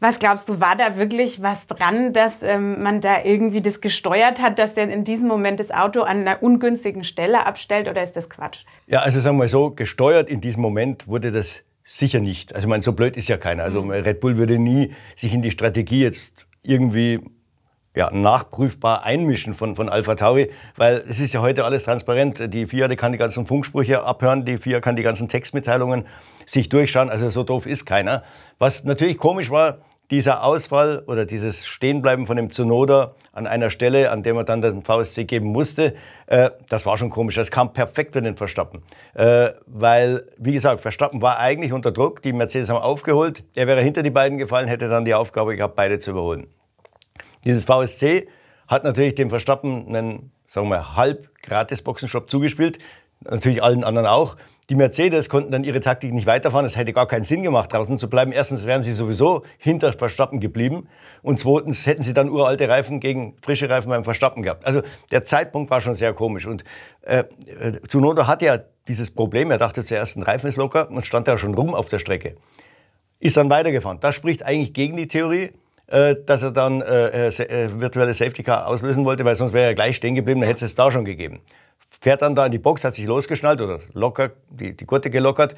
Was 0.00 0.18
glaubst 0.18 0.48
du, 0.48 0.60
war 0.60 0.76
da 0.76 0.96
wirklich 0.96 1.42
was 1.42 1.66
dran, 1.66 2.12
dass 2.12 2.42
ähm, 2.42 2.82
man 2.82 3.00
da 3.00 3.24
irgendwie 3.24 3.60
das 3.60 3.80
gesteuert 3.80 4.37
hat, 4.40 4.58
dass 4.58 4.74
der 4.74 4.88
in 4.88 5.04
diesem 5.04 5.28
Moment 5.28 5.60
das 5.60 5.70
Auto 5.70 6.02
an 6.02 6.20
einer 6.20 6.42
ungünstigen 6.42 7.04
Stelle 7.04 7.46
abstellt 7.46 7.88
oder 7.88 8.02
ist 8.02 8.14
das 8.16 8.28
Quatsch? 8.28 8.64
Ja, 8.86 9.00
also 9.00 9.20
sagen 9.20 9.36
wir 9.36 9.44
mal 9.44 9.48
so, 9.48 9.70
gesteuert 9.70 10.30
in 10.30 10.40
diesem 10.40 10.62
Moment 10.62 11.08
wurde 11.08 11.32
das 11.32 11.62
sicher 11.84 12.20
nicht. 12.20 12.54
Also 12.54 12.68
meine, 12.68 12.82
so 12.82 12.92
blöd 12.92 13.16
ist 13.16 13.28
ja 13.28 13.36
keiner. 13.36 13.64
Also 13.64 13.82
mhm. 13.82 13.90
Red 13.90 14.20
Bull 14.20 14.36
würde 14.36 14.58
nie 14.58 14.94
sich 15.16 15.32
in 15.34 15.42
die 15.42 15.50
Strategie 15.50 16.02
jetzt 16.02 16.46
irgendwie 16.62 17.20
ja, 17.96 18.10
nachprüfbar 18.12 19.02
einmischen 19.02 19.54
von, 19.54 19.74
von 19.74 19.88
Alpha 19.88 20.14
Tauri, 20.14 20.50
weil 20.76 21.02
es 21.08 21.18
ist 21.18 21.32
ja 21.32 21.40
heute 21.40 21.64
alles 21.64 21.84
transparent. 21.84 22.52
Die 22.54 22.66
FIA 22.66 22.86
die 22.86 22.96
kann 22.96 23.10
die 23.12 23.18
ganzen 23.18 23.46
Funksprüche 23.46 24.04
abhören, 24.04 24.44
die 24.44 24.58
FIA 24.58 24.80
kann 24.80 24.94
die 24.94 25.02
ganzen 25.02 25.28
Textmitteilungen 25.28 26.06
sich 26.46 26.68
durchschauen. 26.68 27.10
Also 27.10 27.28
so 27.28 27.42
doof 27.42 27.66
ist 27.66 27.86
keiner. 27.86 28.22
Was 28.58 28.84
natürlich 28.84 29.18
komisch 29.18 29.50
war, 29.50 29.78
dieser 30.10 30.42
Ausfall 30.42 31.02
oder 31.06 31.26
dieses 31.26 31.66
Stehenbleiben 31.66 32.26
von 32.26 32.36
dem 32.36 32.50
Zunoda 32.50 33.14
an 33.32 33.46
einer 33.46 33.68
Stelle, 33.68 34.10
an 34.10 34.22
der 34.22 34.34
man 34.34 34.46
dann 34.46 34.62
den 34.62 34.82
VSC 34.82 35.24
geben 35.24 35.48
musste, 35.48 35.94
äh, 36.26 36.50
das 36.68 36.86
war 36.86 36.96
schon 36.96 37.10
komisch. 37.10 37.34
Das 37.34 37.50
kam 37.50 37.72
perfekt 37.72 38.14
für 38.14 38.22
den 38.22 38.36
Verstappen. 38.36 38.82
Äh, 39.14 39.50
weil, 39.66 40.26
wie 40.38 40.52
gesagt, 40.52 40.80
Verstappen 40.80 41.20
war 41.20 41.38
eigentlich 41.38 41.72
unter 41.72 41.92
Druck. 41.92 42.22
Die 42.22 42.32
Mercedes 42.32 42.70
haben 42.70 42.82
aufgeholt. 42.82 43.44
Er 43.54 43.66
wäre 43.66 43.82
hinter 43.82 44.02
die 44.02 44.10
beiden 44.10 44.38
gefallen, 44.38 44.66
hätte 44.66 44.88
dann 44.88 45.04
die 45.04 45.14
Aufgabe 45.14 45.56
gehabt, 45.56 45.76
beide 45.76 45.98
zu 45.98 46.12
überholen. 46.12 46.46
Dieses 47.44 47.64
VSC 47.64 48.28
hat 48.66 48.84
natürlich 48.84 49.14
dem 49.14 49.28
Verstappen 49.30 49.88
einen, 49.88 50.32
sagen 50.48 50.68
wir, 50.68 50.96
halb 50.96 51.28
gratis 51.42 51.82
Boxenstopp 51.82 52.30
zugespielt. 52.30 52.78
Natürlich 53.20 53.62
allen 53.62 53.84
anderen 53.84 54.06
auch. 54.06 54.36
Die 54.70 54.74
Mercedes 54.74 55.30
konnten 55.30 55.50
dann 55.50 55.64
ihre 55.64 55.80
Taktik 55.80 56.12
nicht 56.12 56.26
weiterfahren. 56.26 56.66
Es 56.66 56.76
hätte 56.76 56.92
gar 56.92 57.06
keinen 57.06 57.22
Sinn 57.22 57.42
gemacht, 57.42 57.72
draußen 57.72 57.96
zu 57.96 58.10
bleiben. 58.10 58.32
Erstens 58.32 58.66
wären 58.66 58.82
sie 58.82 58.92
sowieso 58.92 59.42
hinter 59.56 59.94
Verstappen 59.94 60.40
geblieben. 60.40 60.88
Und 61.22 61.40
zweitens 61.40 61.86
hätten 61.86 62.02
sie 62.02 62.12
dann 62.12 62.28
uralte 62.28 62.68
Reifen 62.68 63.00
gegen 63.00 63.34
frische 63.40 63.70
Reifen 63.70 63.88
beim 63.88 64.04
Verstappen 64.04 64.42
gehabt. 64.42 64.66
Also 64.66 64.82
der 65.10 65.24
Zeitpunkt 65.24 65.70
war 65.70 65.80
schon 65.80 65.94
sehr 65.94 66.12
komisch. 66.12 66.46
Und 66.46 66.64
äh, 67.00 67.24
äh 67.60 67.80
Tsunoda 67.86 68.26
hat 68.26 68.42
ja 68.42 68.58
dieses 68.88 69.10
Problem. 69.10 69.50
Er 69.50 69.56
dachte 69.56 69.82
zuerst, 69.82 70.18
ein 70.18 70.22
Reifen 70.22 70.48
ist 70.48 70.56
locker 70.56 70.90
und 70.90 71.06
stand 71.06 71.28
da 71.28 71.38
schon 71.38 71.54
rum 71.54 71.74
auf 71.74 71.88
der 71.88 71.98
Strecke. 71.98 72.36
Ist 73.20 73.38
dann 73.38 73.48
weitergefahren. 73.48 74.00
Das 74.00 74.16
spricht 74.16 74.42
eigentlich 74.42 74.74
gegen 74.74 74.98
die 74.98 75.08
Theorie, 75.08 75.52
äh, 75.86 76.14
dass 76.26 76.42
er 76.42 76.50
dann 76.50 76.82
äh, 76.82 77.28
äh, 77.28 77.28
äh, 77.28 77.80
virtuelle 77.80 78.12
Safety 78.12 78.42
Car 78.42 78.66
auslösen 78.66 79.06
wollte, 79.06 79.24
weil 79.24 79.34
sonst 79.34 79.54
wäre 79.54 79.68
er 79.68 79.74
gleich 79.74 79.96
stehen 79.96 80.14
geblieben, 80.14 80.42
dann 80.42 80.48
hätte 80.48 80.66
es 80.66 80.74
da 80.74 80.90
schon 80.90 81.06
gegeben 81.06 81.40
fährt 82.00 82.22
dann 82.22 82.34
da 82.34 82.46
in 82.46 82.52
die 82.52 82.58
Box, 82.58 82.84
hat 82.84 82.94
sich 82.94 83.06
losgeschnallt 83.06 83.60
oder 83.60 83.80
locker, 83.92 84.30
die, 84.50 84.76
die 84.76 84.86
Gurte 84.86 85.10
gelockert, 85.10 85.54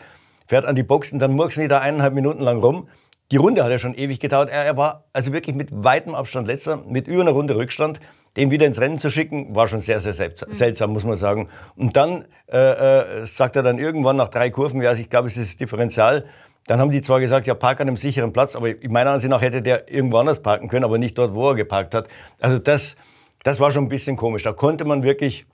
fährt 0.46 0.64
an 0.64 0.74
die 0.74 0.82
Box 0.82 1.12
und 1.12 1.18
dann 1.18 1.32
murksen 1.32 1.62
die 1.62 1.68
da 1.68 1.78
eineinhalb 1.78 2.14
Minuten 2.14 2.42
lang 2.42 2.60
rum. 2.60 2.88
Die 3.30 3.36
Runde 3.36 3.62
hat 3.62 3.70
ja 3.70 3.78
schon 3.78 3.94
ewig 3.94 4.18
gedauert. 4.18 4.48
Er, 4.48 4.64
er 4.64 4.76
war 4.76 5.04
also 5.12 5.32
wirklich 5.32 5.54
mit 5.54 5.68
weitem 5.70 6.14
Abstand 6.14 6.48
letzter, 6.48 6.78
mit 6.88 7.06
über 7.06 7.22
einer 7.22 7.30
Runde 7.30 7.56
Rückstand. 7.56 8.00
Den 8.36 8.50
wieder 8.52 8.66
ins 8.66 8.80
Rennen 8.80 8.98
zu 8.98 9.10
schicken, 9.10 9.56
war 9.56 9.66
schon 9.66 9.80
sehr, 9.80 9.98
sehr 9.98 10.12
mhm. 10.12 10.52
seltsam, 10.52 10.92
muss 10.92 11.04
man 11.04 11.16
sagen. 11.16 11.48
Und 11.76 11.96
dann 11.96 12.26
äh, 12.46 12.58
äh, 12.58 13.26
sagt 13.26 13.56
er 13.56 13.62
dann 13.64 13.78
irgendwann 13.78 14.16
nach 14.16 14.28
drei 14.28 14.50
Kurven, 14.50 14.80
ja, 14.82 14.92
ich 14.92 15.10
glaube, 15.10 15.28
es 15.28 15.36
ist 15.36 15.60
Differential. 15.60 16.24
Dann 16.66 16.78
haben 16.78 16.92
die 16.92 17.02
zwar 17.02 17.18
gesagt, 17.18 17.48
ja, 17.48 17.54
park 17.54 17.80
an 17.80 17.88
einem 17.88 17.96
sicheren 17.96 18.32
Platz, 18.32 18.54
aber 18.54 18.68
meiner 18.88 19.10
Ansicht 19.10 19.30
nach 19.30 19.42
hätte 19.42 19.62
der 19.62 19.90
irgendwo 19.90 20.18
anders 20.18 20.42
parken 20.42 20.68
können, 20.68 20.84
aber 20.84 20.98
nicht 20.98 21.18
dort, 21.18 21.34
wo 21.34 21.48
er 21.48 21.56
geparkt 21.56 21.94
hat. 21.94 22.08
Also 22.40 22.58
das, 22.58 22.96
das 23.42 23.58
war 23.58 23.72
schon 23.72 23.84
ein 23.84 23.88
bisschen 23.88 24.16
komisch. 24.16 24.44
Da 24.44 24.52
konnte 24.52 24.84
man 24.84 25.02
wirklich 25.02 25.46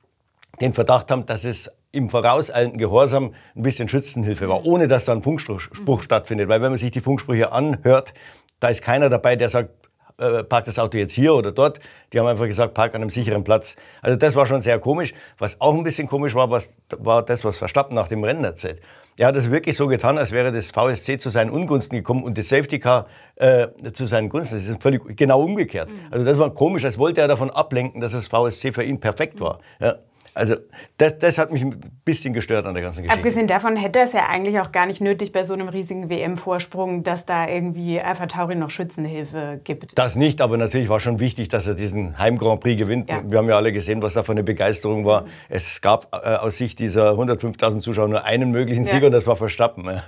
den 0.61 0.73
Verdacht 0.73 1.11
haben, 1.11 1.27
dass 1.27 1.45
es 1.45 1.71
im 1.93 2.11
vorauseilenden 2.11 2.79
Gehorsam 2.79 3.35
ein 3.55 3.63
bisschen 3.63 3.89
Schützenhilfe 3.89 4.49
war, 4.49 4.65
ohne 4.67 4.89
dass 4.89 5.05
da 5.05 5.13
ein 5.13 5.23
Funkspruch 5.23 5.61
mhm. 5.87 6.01
stattfindet. 6.01 6.49
Weil 6.49 6.61
wenn 6.61 6.71
man 6.71 6.79
sich 6.79 6.91
die 6.91 7.01
Funksprüche 7.01 7.53
anhört, 7.53 8.15
da 8.61 8.69
ist 8.69 8.83
keiner 8.83 9.09
dabei, 9.09 9.37
der 9.37 9.49
sagt, 9.49 9.71
äh, 10.19 10.45
park 10.45 10.65
das 10.65 10.79
Auto 10.79 10.97
jetzt 10.97 11.13
hier 11.13 11.35
oder 11.35 11.53
dort. 11.53 11.81
Die 12.13 12.19
haben 12.19 12.27
einfach 12.27 12.47
gesagt, 12.47 12.75
park 12.75 12.95
an 12.95 13.03
einem 13.03 13.11
sicheren 13.11 13.45
Platz. 13.45 13.77
Also 14.01 14.17
das 14.17 14.35
war 14.35 14.47
schon 14.47 14.61
sehr 14.61 14.79
komisch. 14.79 15.13
Was 15.39 15.61
auch 15.61 15.75
ein 15.75 15.85
bisschen 15.85 16.09
komisch 16.09 16.35
war, 16.35 16.51
was, 16.51 16.73
war 16.97 17.23
das, 17.23 17.45
was 17.45 17.59
Verstappen 17.59 17.95
nach 17.95 18.09
dem 18.09 18.25
Rennen 18.25 18.45
erzählt. 18.45 18.81
Er 19.19 19.29
hat 19.29 19.37
es 19.37 19.51
wirklich 19.51 19.77
so 19.77 19.87
getan, 19.87 20.19
als 20.19 20.33
wäre 20.33 20.53
das 20.53 20.71
VSC 20.71 21.19
zu 21.19 21.31
seinen 21.31 21.51
Ungunsten 21.51 21.97
gekommen 21.97 22.23
und 22.23 22.37
das 22.37 22.49
Safety 22.49 22.79
Car 22.79 23.07
äh, 23.37 23.69
zu 23.93 24.07
seinen 24.07 24.29
Gunsten. 24.29 24.57
Das 24.57 24.67
ist 24.67 24.83
völlig 24.83 25.17
genau 25.17 25.43
umgekehrt. 25.43 25.91
Mhm. 25.91 26.01
Also 26.11 26.25
das 26.25 26.39
war 26.39 26.53
komisch, 26.53 26.85
als 26.85 26.99
wollte 26.99 27.21
er 27.21 27.29
davon 27.29 27.51
ablenken, 27.51 28.01
dass 28.01 28.13
das 28.13 28.29
VSC 28.29 28.73
für 28.73 28.85
ihn 28.85 29.01
perfekt 29.01 29.41
war. 29.41 29.61
Ja. 29.81 29.97
Also 30.37 30.57
das, 30.99 31.19
das 31.19 31.39
hat 31.39 31.51
mich 31.51 31.63
ein 31.63 31.81
bisschen 32.05 32.35
gestört 32.35 32.67
an 32.67 32.75
der 32.75 32.83
ganzen 32.83 33.03
Geschichte. 33.03 33.17
Abgesehen 33.17 33.47
davon 33.47 33.75
hätte 33.75 34.01
es 34.01 34.13
ja 34.13 34.27
eigentlich 34.27 34.61
auch 34.61 34.71
gar 34.71 34.85
nicht 34.85 35.01
nötig 35.01 35.33
bei 35.33 35.45
so 35.45 35.55
einem 35.55 35.69
riesigen 35.69 36.11
WM-Vorsprung, 36.11 37.05
dass 37.05 37.25
da 37.25 37.49
irgendwie 37.49 37.99
Alpha 37.99 38.27
Tauri 38.27 38.55
noch 38.55 38.69
Schützenhilfe 38.69 39.61
gibt. 39.65 39.97
Das 39.97 40.15
nicht, 40.15 40.43
aber 40.43 40.59
natürlich 40.59 40.91
war 40.91 41.01
schon 41.01 41.21
wichtig, 41.21 41.49
dass 41.49 41.67
er 41.67 41.73
diesen 41.73 42.19
Heim 42.19 42.37
Grand 42.37 42.61
Prix 42.61 42.79
gewinnt. 42.79 43.09
Ja. 43.09 43.23
Wir 43.25 43.39
haben 43.39 43.49
ja 43.49 43.57
alle 43.57 43.73
gesehen, 43.73 44.03
was 44.03 44.13
da 44.13 44.23
für 44.23 44.33
eine 44.33 44.43
Begeisterung 44.43 45.07
war. 45.07 45.23
Mhm. 45.23 45.29
Es 45.49 45.81
gab 45.81 46.09
äh, 46.13 46.35
aus 46.37 46.59
Sicht 46.59 46.81
dieser 46.81 47.13
105.000 47.13 47.81
Zuschauer 47.81 48.09
nur 48.09 48.25
einen 48.25 48.51
möglichen 48.51 48.85
Sieger 48.85 49.01
ja. 49.01 49.07
und 49.07 49.13
das 49.13 49.27
war 49.27 49.37
Verstappen. 49.37 49.87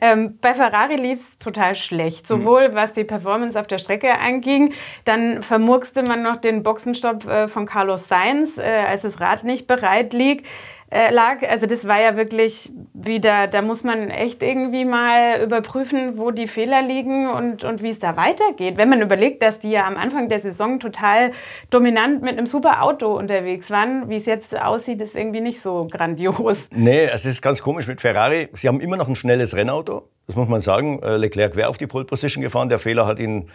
Ähm, 0.00 0.38
bei 0.40 0.54
Ferrari 0.54 0.96
lief 0.96 1.20
es 1.20 1.38
total 1.38 1.74
schlecht, 1.74 2.26
sowohl 2.26 2.70
mhm. 2.70 2.74
was 2.74 2.92
die 2.92 3.04
Performance 3.04 3.58
auf 3.58 3.66
der 3.66 3.78
Strecke 3.78 4.18
anging, 4.18 4.72
dann 5.04 5.42
vermurkste 5.42 6.02
man 6.02 6.22
noch 6.22 6.36
den 6.36 6.62
Boxenstopp 6.62 7.26
äh, 7.26 7.48
von 7.48 7.66
Carlos 7.66 8.08
Sainz, 8.08 8.58
äh, 8.58 8.62
als 8.62 9.02
das 9.02 9.20
Rad 9.20 9.44
nicht 9.44 9.53
nicht 9.54 9.66
bereit 9.68 10.12
liegt, 10.12 10.44
äh, 10.90 11.12
lag. 11.12 11.42
Also 11.48 11.66
das 11.66 11.86
war 11.86 12.00
ja 12.00 12.16
wirklich 12.16 12.70
wieder, 12.92 13.46
da 13.46 13.62
muss 13.62 13.84
man 13.84 14.10
echt 14.10 14.42
irgendwie 14.42 14.84
mal 14.84 15.42
überprüfen, 15.42 16.18
wo 16.18 16.30
die 16.30 16.46
Fehler 16.46 16.82
liegen 16.82 17.28
und, 17.28 17.64
und 17.64 17.82
wie 17.82 17.90
es 17.90 17.98
da 17.98 18.16
weitergeht. 18.16 18.76
Wenn 18.76 18.88
man 18.88 19.00
überlegt, 19.00 19.42
dass 19.42 19.60
die 19.60 19.70
ja 19.70 19.86
am 19.86 19.96
Anfang 19.96 20.28
der 20.28 20.40
Saison 20.40 20.80
total 20.80 21.32
dominant 21.70 22.22
mit 22.22 22.36
einem 22.36 22.46
super 22.46 22.82
Auto 22.82 23.16
unterwegs 23.16 23.70
waren, 23.70 24.08
wie 24.08 24.16
es 24.16 24.26
jetzt 24.26 24.58
aussieht, 24.58 25.00
ist 25.00 25.14
irgendwie 25.14 25.40
nicht 25.40 25.60
so 25.60 25.88
grandios. 25.90 26.68
Nee, 26.70 27.06
es 27.06 27.24
ist 27.24 27.42
ganz 27.42 27.62
komisch 27.62 27.86
mit 27.86 28.00
Ferrari. 28.00 28.48
Sie 28.52 28.68
haben 28.68 28.80
immer 28.80 28.96
noch 28.96 29.08
ein 29.08 29.16
schnelles 29.16 29.56
Rennauto, 29.56 30.08
das 30.26 30.36
muss 30.36 30.48
man 30.48 30.60
sagen. 30.60 31.02
Äh, 31.02 31.16
Leclerc 31.16 31.56
wäre 31.56 31.68
auf 31.68 31.78
die 31.78 31.86
Pole 31.86 32.04
Position 32.04 32.42
gefahren, 32.42 32.68
der 32.68 32.78
Fehler 32.78 33.06
hat 33.06 33.18
ihn 33.18 33.50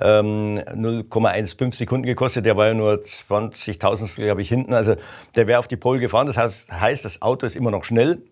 ähm, 0.00 0.58
0,15 0.58 1.74
Sekunden 1.74 2.06
gekostet. 2.06 2.46
Der 2.46 2.56
war 2.56 2.68
ja 2.68 2.74
nur 2.74 2.94
20.000, 2.94 4.16
glaube 4.16 4.42
ich, 4.42 4.48
hinten. 4.48 4.74
Also 4.74 4.96
der 5.34 5.46
wäre 5.46 5.58
auf 5.58 5.68
die 5.68 5.76
Pole 5.76 6.00
gefahren. 6.00 6.26
Das 6.26 6.36
heißt, 6.36 6.72
heißt, 6.72 7.04
das 7.04 7.22
Auto 7.22 7.46
ist 7.46 7.56
immer 7.56 7.70
noch 7.70 7.84
schnell. 7.84 8.22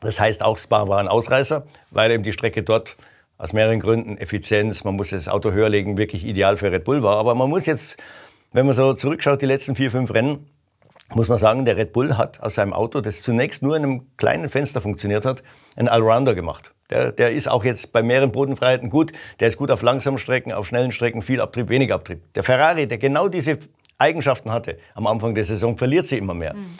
Das 0.00 0.20
heißt, 0.20 0.42
auch 0.42 0.58
Spa 0.58 0.88
war 0.88 0.98
ein 0.98 1.08
Ausreißer, 1.08 1.66
weil 1.90 2.10
eben 2.10 2.22
die 2.22 2.32
Strecke 2.32 2.62
dort 2.62 2.96
aus 3.36 3.52
mehreren 3.52 3.80
Gründen 3.80 4.18
Effizienz, 4.18 4.84
man 4.84 4.96
muss 4.96 5.10
das 5.10 5.28
Auto 5.28 5.52
höher 5.52 5.68
legen, 5.68 5.96
wirklich 5.96 6.24
ideal 6.24 6.56
für 6.56 6.70
Red 6.70 6.84
Bull 6.84 7.02
war. 7.02 7.16
Aber 7.16 7.34
man 7.34 7.48
muss 7.48 7.66
jetzt, 7.66 7.96
wenn 8.52 8.66
man 8.66 8.74
so 8.74 8.94
zurückschaut, 8.94 9.42
die 9.42 9.46
letzten 9.46 9.76
vier, 9.76 9.90
fünf 9.90 10.12
Rennen, 10.12 10.48
muss 11.14 11.28
man 11.28 11.38
sagen, 11.38 11.64
der 11.64 11.76
Red 11.76 11.92
Bull 11.92 12.16
hat 12.16 12.40
aus 12.40 12.56
seinem 12.56 12.72
Auto, 12.72 13.00
das 13.00 13.22
zunächst 13.22 13.62
nur 13.62 13.76
in 13.76 13.82
einem 13.82 14.16
kleinen 14.16 14.48
Fenster 14.48 14.80
funktioniert 14.80 15.24
hat, 15.24 15.42
einen 15.76 15.88
Allrounder 15.88 16.34
gemacht. 16.34 16.72
Der, 16.90 17.12
der 17.12 17.32
ist 17.32 17.48
auch 17.48 17.64
jetzt 17.64 17.92
bei 17.92 18.02
mehreren 18.02 18.32
Bodenfreiheiten 18.32 18.90
gut. 18.90 19.12
Der 19.40 19.48
ist 19.48 19.56
gut 19.56 19.70
auf 19.70 19.82
langsamen 19.82 20.18
Strecken, 20.18 20.52
auf 20.52 20.66
schnellen 20.66 20.92
Strecken, 20.92 21.22
viel 21.22 21.40
Abtrieb, 21.40 21.68
wenig 21.68 21.92
Abtrieb. 21.92 22.20
Der 22.34 22.42
Ferrari, 22.42 22.86
der 22.86 22.98
genau 22.98 23.28
diese 23.28 23.58
Eigenschaften 23.98 24.52
hatte 24.52 24.78
am 24.94 25.06
Anfang 25.06 25.34
der 25.34 25.44
Saison, 25.44 25.76
verliert 25.76 26.06
sie 26.06 26.18
immer 26.18 26.34
mehr. 26.34 26.54
Mhm. 26.54 26.76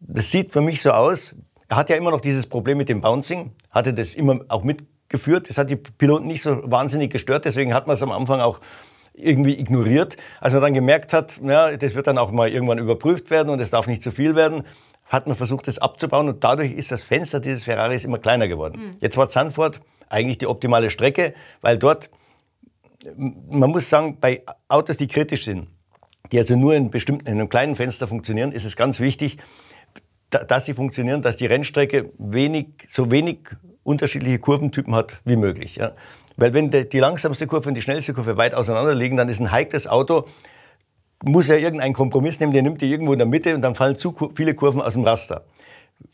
Das 0.00 0.30
sieht 0.30 0.52
für 0.52 0.60
mich 0.60 0.82
so 0.82 0.90
aus. 0.90 1.36
Er 1.68 1.76
hat 1.76 1.90
ja 1.90 1.96
immer 1.96 2.10
noch 2.10 2.20
dieses 2.20 2.46
Problem 2.46 2.78
mit 2.78 2.88
dem 2.88 3.00
Bouncing, 3.00 3.52
hatte 3.70 3.94
das 3.94 4.14
immer 4.14 4.40
auch 4.48 4.64
mitgeführt. 4.64 5.48
Das 5.48 5.58
hat 5.58 5.70
die 5.70 5.76
Piloten 5.76 6.26
nicht 6.26 6.42
so 6.42 6.60
wahnsinnig 6.70 7.12
gestört, 7.12 7.44
deswegen 7.44 7.72
hat 7.72 7.86
man 7.86 7.94
es 7.94 8.02
am 8.02 8.10
Anfang 8.10 8.40
auch 8.40 8.60
irgendwie 9.14 9.58
ignoriert. 9.58 10.16
Als 10.40 10.52
man 10.52 10.62
dann 10.62 10.74
gemerkt 10.74 11.12
hat, 11.12 11.40
ja, 11.42 11.76
das 11.76 11.94
wird 11.94 12.06
dann 12.06 12.18
auch 12.18 12.30
mal 12.30 12.48
irgendwann 12.48 12.78
überprüft 12.78 13.30
werden 13.30 13.50
und 13.50 13.60
es 13.60 13.70
darf 13.70 13.86
nicht 13.86 14.02
zu 14.02 14.10
viel 14.10 14.34
werden, 14.34 14.64
hat 15.12 15.26
man 15.26 15.36
versucht, 15.36 15.68
das 15.68 15.78
abzubauen 15.78 16.28
und 16.28 16.42
dadurch 16.42 16.72
ist 16.72 16.90
das 16.90 17.04
Fenster 17.04 17.38
dieses 17.38 17.64
Ferraris 17.64 18.04
immer 18.04 18.18
kleiner 18.18 18.48
geworden. 18.48 18.80
Mhm. 18.80 18.90
Jetzt 19.00 19.18
war 19.18 19.28
Zandvoort 19.28 19.80
eigentlich 20.08 20.38
die 20.38 20.46
optimale 20.46 20.88
Strecke, 20.88 21.34
weil 21.60 21.78
dort, 21.78 22.10
man 23.14 23.70
muss 23.70 23.90
sagen, 23.90 24.16
bei 24.20 24.42
Autos, 24.68 24.96
die 24.96 25.08
kritisch 25.08 25.44
sind, 25.44 25.68
die 26.32 26.38
also 26.38 26.56
nur 26.56 26.74
in, 26.74 26.90
bestimmten, 26.90 27.26
in 27.26 27.34
einem 27.34 27.50
kleinen 27.50 27.76
Fenster 27.76 28.06
funktionieren, 28.06 28.52
ist 28.52 28.64
es 28.64 28.74
ganz 28.74 29.00
wichtig, 29.00 29.36
dass 30.30 30.64
sie 30.64 30.72
funktionieren, 30.72 31.20
dass 31.20 31.36
die 31.36 31.44
Rennstrecke 31.44 32.10
wenig, 32.16 32.68
so 32.88 33.10
wenig 33.10 33.40
unterschiedliche 33.82 34.38
Kurventypen 34.38 34.94
hat 34.94 35.20
wie 35.26 35.36
möglich. 35.36 35.76
Ja. 35.76 35.92
Weil 36.38 36.54
wenn 36.54 36.70
die 36.70 36.98
langsamste 36.98 37.46
Kurve 37.46 37.68
und 37.68 37.74
die 37.74 37.82
schnellste 37.82 38.14
Kurve 38.14 38.38
weit 38.38 38.54
auseinander 38.54 38.94
liegen, 38.94 39.18
dann 39.18 39.28
ist 39.28 39.40
ein 39.40 39.50
heikles 39.50 39.86
Auto 39.86 40.26
muss 41.24 41.48
ja 41.48 41.56
irgendeinen 41.56 41.94
Kompromiss 41.94 42.40
nehmen, 42.40 42.52
der 42.52 42.62
nimmt 42.62 42.80
die 42.80 42.90
irgendwo 42.90 43.12
in 43.12 43.18
der 43.18 43.26
Mitte 43.26 43.54
und 43.54 43.62
dann 43.62 43.74
fallen 43.74 43.96
zu 43.96 44.14
viele 44.34 44.54
Kurven 44.54 44.80
aus 44.80 44.94
dem 44.94 45.04
Raster. 45.04 45.44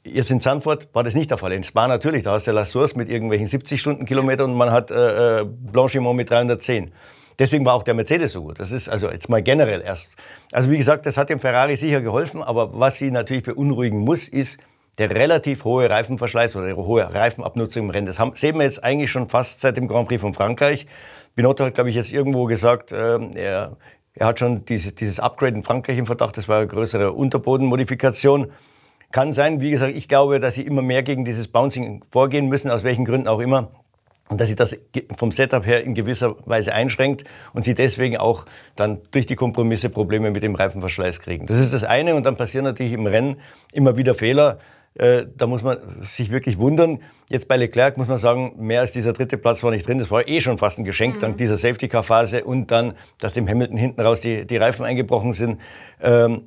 Jetzt 0.04 0.30
in 0.30 0.40
Zandvoort 0.40 0.88
war 0.92 1.02
das 1.02 1.14
nicht 1.14 1.30
der 1.30 1.38
Fall. 1.38 1.52
In 1.52 1.64
Spa 1.64 1.88
natürlich, 1.88 2.24
da 2.24 2.32
hast 2.32 2.46
du 2.46 2.52
La 2.52 2.64
Source 2.64 2.94
mit 2.94 3.08
irgendwelchen 3.08 3.46
70 3.46 3.80
Stundenkilometern 3.80 4.50
und 4.50 4.56
man 4.56 4.70
hat 4.70 4.90
äh, 4.90 5.40
äh 5.40 5.44
Blanchimont 5.44 6.16
mit 6.16 6.30
310. 6.30 6.92
Deswegen 7.38 7.64
war 7.64 7.74
auch 7.74 7.84
der 7.84 7.94
Mercedes 7.94 8.32
so 8.32 8.42
gut. 8.42 8.58
Das 8.58 8.72
ist 8.72 8.88
also 8.88 9.10
jetzt 9.10 9.28
mal 9.28 9.42
generell 9.42 9.80
erst. 9.80 10.10
Also 10.52 10.70
wie 10.70 10.78
gesagt, 10.78 11.06
das 11.06 11.16
hat 11.16 11.30
dem 11.30 11.38
Ferrari 11.38 11.76
sicher 11.76 12.00
geholfen, 12.00 12.42
aber 12.42 12.78
was 12.78 12.96
sie 12.96 13.10
natürlich 13.10 13.44
beunruhigen 13.44 14.00
muss, 14.00 14.28
ist 14.28 14.58
der 14.98 15.10
relativ 15.10 15.64
hohe 15.64 15.88
Reifenverschleiß 15.88 16.56
oder 16.56 16.66
die 16.66 16.74
hohe 16.74 17.14
Reifenabnutzung 17.14 17.84
im 17.84 17.90
Rennen. 17.90 18.06
Das 18.06 18.18
haben, 18.18 18.32
sehen 18.34 18.56
wir 18.56 18.64
jetzt 18.64 18.82
eigentlich 18.82 19.12
schon 19.12 19.28
fast 19.28 19.60
seit 19.60 19.76
dem 19.76 19.86
Grand 19.86 20.08
Prix 20.08 20.20
von 20.20 20.34
Frankreich. 20.34 20.88
Binotto 21.36 21.64
hat, 21.64 21.74
glaube 21.74 21.90
ich, 21.90 21.96
jetzt 21.96 22.12
irgendwo 22.12 22.46
gesagt, 22.46 22.90
äh, 22.90 23.18
er, 23.34 23.76
er 24.18 24.26
hat 24.26 24.38
schon 24.38 24.64
diese, 24.64 24.92
dieses 24.92 25.20
Upgrade 25.20 25.56
in 25.56 25.62
Frankreich 25.62 25.98
im 25.98 26.06
Verdacht. 26.06 26.36
Das 26.36 26.48
war 26.48 26.58
eine 26.58 26.66
größere 26.66 27.12
Unterbodenmodifikation. 27.12 28.50
Kann 29.12 29.32
sein, 29.32 29.60
wie 29.60 29.70
gesagt, 29.70 29.96
ich 29.96 30.08
glaube, 30.08 30.40
dass 30.40 30.54
sie 30.54 30.62
immer 30.62 30.82
mehr 30.82 31.02
gegen 31.02 31.24
dieses 31.24 31.48
Bouncing 31.48 32.04
vorgehen 32.10 32.48
müssen, 32.48 32.70
aus 32.70 32.84
welchen 32.84 33.04
Gründen 33.04 33.28
auch 33.28 33.40
immer 33.40 33.70
und 34.28 34.40
dass 34.40 34.48
sie 34.48 34.56
das 34.56 34.78
vom 35.16 35.32
Setup 35.32 35.64
her 35.64 35.82
in 35.82 35.94
gewisser 35.94 36.36
Weise 36.46 36.74
einschränkt 36.74 37.24
und 37.52 37.64
sie 37.64 37.74
deswegen 37.74 38.16
auch 38.18 38.44
dann 38.76 39.00
durch 39.10 39.26
die 39.26 39.36
Kompromisse 39.36 39.90
Probleme 39.90 40.30
mit 40.30 40.42
dem 40.42 40.54
Reifenverschleiß 40.54 41.20
kriegen. 41.20 41.46
Das 41.46 41.58
ist 41.58 41.72
das 41.72 41.84
eine 41.84 42.14
und 42.14 42.24
dann 42.24 42.36
passieren 42.36 42.64
natürlich 42.64 42.92
im 42.92 43.06
Rennen 43.06 43.36
immer 43.72 43.96
wieder 43.96 44.14
Fehler. 44.14 44.58
Äh, 44.94 45.26
da 45.36 45.46
muss 45.46 45.62
man 45.62 45.78
sich 46.02 46.30
wirklich 46.30 46.58
wundern. 46.58 47.00
Jetzt 47.28 47.46
bei 47.46 47.56
Leclerc 47.56 47.96
muss 47.96 48.08
man 48.08 48.18
sagen, 48.18 48.54
mehr 48.58 48.80
als 48.80 48.92
dieser 48.92 49.12
dritte 49.12 49.38
Platz 49.38 49.62
war 49.62 49.70
nicht 49.70 49.86
drin. 49.86 49.98
Das 49.98 50.10
war 50.10 50.26
eh 50.26 50.40
schon 50.40 50.58
fast 50.58 50.78
ein 50.78 50.84
Geschenk 50.84 51.16
mhm. 51.16 51.20
dank 51.20 51.36
dieser 51.36 51.56
Safety-Car-Phase 51.56 52.44
und 52.44 52.70
dann, 52.70 52.94
dass 53.18 53.34
dem 53.34 53.48
Hamilton 53.48 53.76
hinten 53.76 54.00
raus 54.00 54.20
die, 54.20 54.46
die 54.46 54.56
Reifen 54.56 54.84
eingebrochen 54.84 55.32
sind. 55.32 55.60
Ähm, 56.00 56.42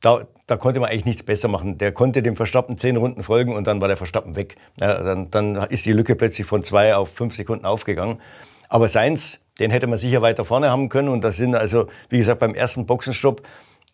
da, 0.00 0.26
da 0.46 0.56
konnte 0.56 0.80
man 0.80 0.90
eigentlich 0.90 1.06
nichts 1.06 1.22
besser 1.22 1.48
machen. 1.48 1.78
Der 1.78 1.92
konnte 1.92 2.22
dem 2.22 2.36
Verstappen 2.36 2.78
zehn 2.78 2.96
Runden 2.96 3.22
folgen 3.22 3.54
und 3.54 3.66
dann 3.66 3.80
war 3.80 3.88
der 3.88 3.96
Verstappen 3.96 4.36
weg. 4.36 4.56
Ja, 4.80 5.02
dann, 5.02 5.30
dann, 5.30 5.56
ist 5.68 5.86
die 5.86 5.92
Lücke 5.92 6.14
plötzlich 6.14 6.46
von 6.46 6.62
zwei 6.62 6.94
auf 6.94 7.08
fünf 7.08 7.34
Sekunden 7.34 7.64
aufgegangen. 7.64 8.20
Aber 8.68 8.88
Seins, 8.88 9.42
den 9.58 9.70
hätte 9.70 9.86
man 9.86 9.98
sicher 9.98 10.22
weiter 10.22 10.44
vorne 10.44 10.70
haben 10.70 10.88
können. 10.88 11.08
Und 11.08 11.22
da 11.22 11.32
sind 11.32 11.54
also, 11.54 11.86
wie 12.10 12.18
gesagt, 12.18 12.40
beim 12.40 12.54
ersten 12.54 12.86
Boxenstopp 12.86 13.42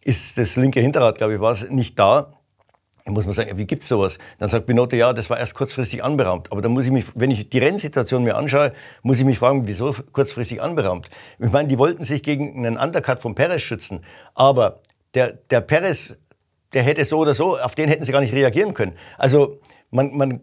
ist 0.02 0.36
das 0.36 0.56
linke 0.56 0.80
Hinterrad, 0.80 1.18
glaube 1.18 1.34
ich, 1.34 1.40
war 1.40 1.52
es 1.52 1.70
nicht 1.70 1.98
da. 1.98 2.32
Da 3.04 3.10
muss 3.10 3.24
man 3.24 3.34
sagen, 3.34 3.56
wie 3.58 3.66
gibt's 3.66 3.88
sowas? 3.88 4.18
Dann 4.38 4.48
sagt 4.48 4.66
Binotto, 4.66 4.94
ja, 4.96 5.12
das 5.12 5.28
war 5.28 5.38
erst 5.38 5.54
kurzfristig 5.54 6.04
anberaumt. 6.04 6.52
Aber 6.52 6.62
dann 6.62 6.72
muss 6.72 6.84
ich 6.84 6.92
mich, 6.92 7.06
wenn 7.14 7.30
ich 7.30 7.50
die 7.50 7.58
Rennsituation 7.58 8.22
mir 8.22 8.36
anschaue, 8.36 8.72
muss 9.02 9.18
ich 9.18 9.24
mich 9.24 9.38
fragen, 9.38 9.66
wieso 9.66 9.94
kurzfristig 10.12 10.62
anberaumt? 10.62 11.10
Ich 11.38 11.50
meine, 11.50 11.68
die 11.68 11.78
wollten 11.78 12.04
sich 12.04 12.22
gegen 12.22 12.64
einen 12.64 12.76
Undercut 12.76 13.20
von 13.20 13.34
Perez 13.34 13.62
schützen. 13.62 14.04
Aber 14.34 14.80
der, 15.14 15.32
der 15.32 15.60
Perez 15.60 16.16
der 16.72 16.82
hätte 16.82 17.04
so 17.04 17.18
oder 17.18 17.34
so, 17.34 17.58
auf 17.58 17.74
den 17.74 17.88
hätten 17.88 18.04
sie 18.04 18.12
gar 18.12 18.20
nicht 18.20 18.32
reagieren 18.32 18.74
können. 18.74 18.92
Also 19.18 19.60
man, 19.90 20.16
man, 20.16 20.40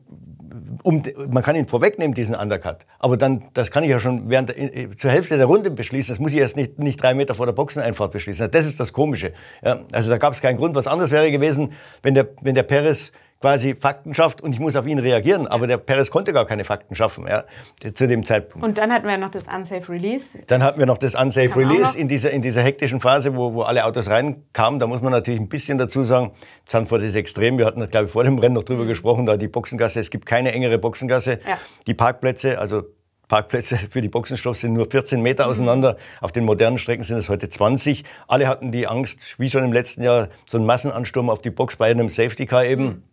um, 0.84 1.04
man 1.30 1.44
kann 1.44 1.56
ihn 1.56 1.68
vorwegnehmen, 1.68 2.14
diesen 2.14 2.36
Undercut. 2.36 2.86
Aber 3.00 3.18
dann, 3.18 3.46
das 3.54 3.72
kann 3.72 3.84
ich 3.84 3.90
ja 3.90 4.00
schon 4.00 4.30
während 4.30 4.50
der, 4.50 4.98
zur 4.98 5.12
Hälfte 5.12 5.38
der 5.38 5.46
Runde 5.46 5.72
beschließen. 5.72 6.14
Das 6.14 6.20
muss 6.20 6.32
ich 6.32 6.38
erst 6.38 6.56
nicht, 6.56 6.80
nicht 6.80 7.02
drei 7.02 7.14
Meter 7.14 7.36
vor 7.36 7.46
der 7.46 7.54
Boxeneinfahrt 7.54 8.12
beschließen. 8.12 8.50
Das 8.52 8.66
ist 8.66 8.80
das 8.80 8.94
Komische. 8.94 9.34
Ja, 9.64 9.82
also 9.92 10.10
da 10.10 10.18
gab 10.18 10.34
es 10.34 10.42
keinen 10.42 10.58
Grund. 10.58 10.76
Was 10.76 10.88
anderes 10.88 11.12
wäre 11.12 11.32
gewesen, 11.32 11.74
wenn 12.02 12.16
der, 12.16 12.28
wenn 12.42 12.56
der 12.56 12.64
Perez 12.64 13.12
quasi 13.40 13.76
Fakten 13.76 14.14
schafft 14.14 14.42
und 14.42 14.54
ich 14.54 14.60
muss 14.60 14.76
auf 14.76 14.86
ihn 14.86 15.00
reagieren. 15.00 15.48
Aber 15.48 15.68
der 15.68 15.78
Perez 15.78 16.12
konnte 16.12 16.34
gar 16.34 16.46
keine 16.46 16.64
Fakten 16.64 16.96
schaffen 16.96 17.26
ja, 17.28 17.46
zu 17.94 18.08
dem 18.08 18.26
Zeitpunkt. 18.26 18.66
Und 18.66 18.78
dann 18.78 18.92
hatten 18.92 19.08
wir 19.08 19.18
noch 19.18 19.32
das 19.32 19.46
Unsafe 19.54 19.92
Release. 19.92 20.40
Dann 20.48 20.62
hatten 20.62 20.80
wir 20.80 20.86
noch 20.86 20.98
das 20.98 21.16
Unsafe 21.16 21.56
Release 21.56 21.98
in 21.98 22.08
dieser, 22.08 22.32
in 22.32 22.42
dieser 22.42 22.62
hektischen 22.62 23.00
Phase, 23.00 23.36
wo, 23.36 23.54
wo 23.54 23.62
alle 23.62 23.86
Autos 23.86 24.10
reinkamen. 24.10 24.80
Da 24.80 24.88
muss 24.88 25.02
man 25.02 25.12
natürlich 25.12 25.40
ein 25.40 25.50
bisschen 25.50 25.78
dazu 25.78 26.04
sagen, 26.04 26.32
Zandvoort 26.66 27.02
ist 27.02 27.16
extrem. 27.16 27.58
Wir 27.58 27.66
hatten, 27.66 27.88
glaube 27.90 28.08
ich, 28.08 28.12
vor 28.12 28.24
dem 28.24 28.38
Rennen 28.40 28.56
noch 28.56 28.64
drüber 28.64 28.84
mhm. 28.84 28.90
gesprochen, 28.90 29.26
da 29.26 29.38
die 29.38 29.48
Boxengasse, 29.48 30.00
es 30.00 30.10
gibt 30.10 30.26
keine 30.26 30.52
engere 30.52 30.78
Boxengasse. 30.78 31.40
Ja. 31.48 31.58
Die 31.88 31.94
Parkplätze, 31.94 32.60
also 32.60 32.84
Parkplätze 33.30 33.78
für 33.90 34.02
die 34.02 34.10
Boxenstoff 34.10 34.58
sind 34.58 34.74
nur 34.74 34.90
14 34.92 35.22
Meter 35.22 35.46
mhm. 35.46 35.52
auseinander. 35.52 35.98
Auf 36.20 36.34
den 36.34 36.44
modernen 36.44 36.78
Strecken 36.78 37.04
sind 37.06 37.18
es 37.18 37.30
heute 37.30 37.48
20. 37.48 38.04
Alle 38.28 38.48
hatten 38.48 38.74
die 38.74 38.88
Angst, 38.88 39.40
wie 39.40 39.50
schon 39.50 39.64
im 39.64 39.72
letzten 39.72 40.04
Jahr, 40.04 40.28
so 40.50 40.58
einen 40.58 40.68
Massenansturm 40.68 41.30
auf 41.30 41.42
die 41.42 41.52
Box 41.52 41.78
bei 41.78 41.90
einem 41.90 42.10
Safety 42.10 42.46
Car 42.46 42.66
eben. 42.66 42.84
Mhm. 42.84 43.04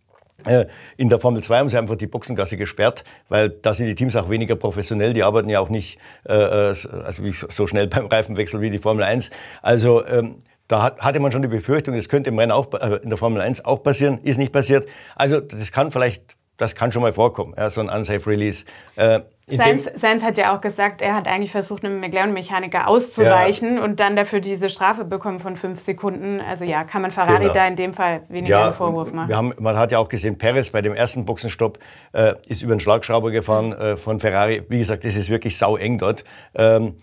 Äh, 0.47 0.67
in 0.97 1.09
der 1.09 1.19
Formel 1.19 1.43
2 1.43 1.59
haben 1.59 1.69
sie 1.69 1.79
einfach 1.79 1.97
die 1.97 2.07
Boxengasse 2.07 2.57
gesperrt, 2.57 3.05
weil 3.29 3.51
da 3.51 3.75
sind 3.75 3.87
die 3.87 3.95
Teams 3.95 4.17
auch 4.17 4.31
weniger 4.31 4.57
professionell. 4.57 5.13
Die 5.13 5.23
arbeiten 5.23 5.49
ja 5.49 5.61
auch 5.61 5.69
nicht 5.69 5.99
äh, 6.29 6.33
äh 6.33 6.75
also 7.05 7.23
so 7.49 7.67
schnell 7.67 7.87
beim 7.89 8.07
Reifenwechsel 8.07 8.61
wie 8.61 8.71
die 8.71 8.79
Formel 8.79 9.05
1. 9.05 9.31
Also 9.63 10.07
ähm, 10.07 10.37
da 10.69 10.97
hatte 10.99 11.21
man 11.21 11.31
schon 11.31 11.43
die 11.43 11.49
Befürchtung, 11.49 11.95
das 11.95 12.09
könnte 12.09 12.31
im 12.31 12.39
Rennen 12.39 12.53
auch 12.53 12.73
äh, 12.75 12.97
in 13.03 13.09
der 13.09 13.19
Formel 13.19 13.41
1 13.41 13.65
auch 13.65 13.83
passieren, 13.83 14.19
ist 14.23 14.39
nicht 14.39 14.53
passiert. 14.53 14.89
Also 15.15 15.41
das 15.41 15.71
kann 15.73 15.93
vielleicht, 15.93 16.37
das 16.57 16.75
kann 16.75 16.93
schon 16.93 17.03
mal 17.03 17.13
vorkommen, 17.13 17.55
ja, 17.57 17.69
so 17.71 17.81
ein 17.81 17.89
Unsafe 17.89 18.29
Release. 18.29 18.65
Äh, 18.97 19.21
Sainz, 19.49 20.25
hat 20.25 20.39
ja 20.39 20.57
auch 20.57 20.61
gesagt, 20.61 21.01
er 21.01 21.15
hat 21.15 21.29
eigentlich 21.29 21.53
versucht, 21.53 21.85
einem 21.85 22.01
McLaren-Mechaniker 22.01 22.89
auszuweichen 22.89 23.77
ja. 23.77 23.85
und 23.85 24.01
dann 24.01 24.17
dafür 24.17 24.41
diese 24.41 24.69
Strafe 24.69 25.05
bekommen 25.05 25.39
von 25.39 25.55
fünf 25.55 25.79
Sekunden. 25.79 26.41
Also 26.41 26.65
ja, 26.65 26.83
kann 26.83 27.01
man 27.03 27.13
Ferrari 27.13 27.43
genau. 27.43 27.53
da 27.53 27.69
in 27.69 27.77
dem 27.77 27.93
Fall 27.93 28.23
weniger 28.29 28.59
ja, 28.59 28.65
einen 28.65 28.75
Vorwurf 28.75 29.13
machen. 29.13 29.29
Wir 29.29 29.37
haben, 29.37 29.55
man 29.61 29.77
hat 29.77 29.93
ja 29.93 29.99
auch 29.99 30.09
gesehen, 30.09 30.37
Perez 30.37 30.71
bei 30.71 30.83
dem 30.83 30.95
ersten 30.95 31.25
Boxenstopp 31.25 31.79
äh, 32.13 32.35
ist 32.49 32.63
über 32.63 32.75
den 32.75 32.81
Schlagschrauber 32.81 33.31
gefahren 33.31 33.73
äh, 33.73 33.97
von 33.97 34.19
Ferrari. 34.19 34.65
Wie 34.69 34.79
gesagt, 34.79 35.05
das 35.05 35.15
ist 35.15 35.31
wirklich 35.31 35.57
sau 35.57 35.77
eng 35.77 35.99
dort. 35.99 36.25
Ähm, 36.57 36.97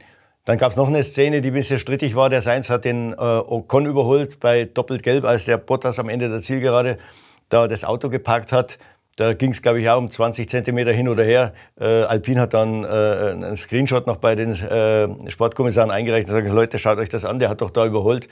dann 0.44 0.58
gab 0.58 0.72
es 0.72 0.78
noch 0.78 0.90
eine 0.90 1.04
Szene, 1.04 1.40
die 1.40 1.52
ein 1.52 1.54
bisschen 1.54 1.80
strittig 1.80 2.14
war. 2.14 2.30
Der 2.30 2.42
Sainz 2.42 2.70
hat 2.70 2.84
den 2.84 3.14
äh, 3.14 3.16
Ocon 3.16 3.86
überholt 3.86 4.42
bei 4.42 4.66
doppelt 4.66 5.02
gelb, 5.02 5.24
als 5.24 5.46
der 5.46 5.58
Bottas 5.58 5.98
am 5.98 6.10
Ende 6.10 6.28
der 6.28 6.40
Zielgerade 6.40 6.98
da 7.48 7.68
das 7.68 7.86
Auto 7.86 8.10
geparkt 8.10 8.52
hat. 8.52 8.78
Da 9.16 9.34
ging 9.34 9.52
es, 9.52 9.62
glaube 9.62 9.80
ich, 9.80 9.90
auch 9.90 10.00
um 10.00 10.10
20 10.10 10.50
Zentimeter 10.50 10.92
hin 10.92 11.08
oder 11.08 11.24
her. 11.24 11.54
Äh, 11.80 11.86
Alpin 11.86 12.40
hat 12.40 12.54
dann 12.54 12.84
äh, 12.84 12.88
einen 12.88 13.58
Screenshot 13.58 14.08
noch 14.08 14.18
bei 14.18 14.36
den 14.36 14.54
äh, 14.54 15.30
Sportkommissaren 15.30 15.92
eingereicht 15.92 16.30
und 16.30 16.36
gesagt, 16.36 16.54
Leute, 16.54 16.80
schaut 16.80 16.98
euch 16.98 17.10
das 17.10 17.24
an, 17.24 17.38
der 17.38 17.50
hat 17.50 17.62
doch 17.62 17.70
da 17.70 17.86
überholt. 17.86 18.28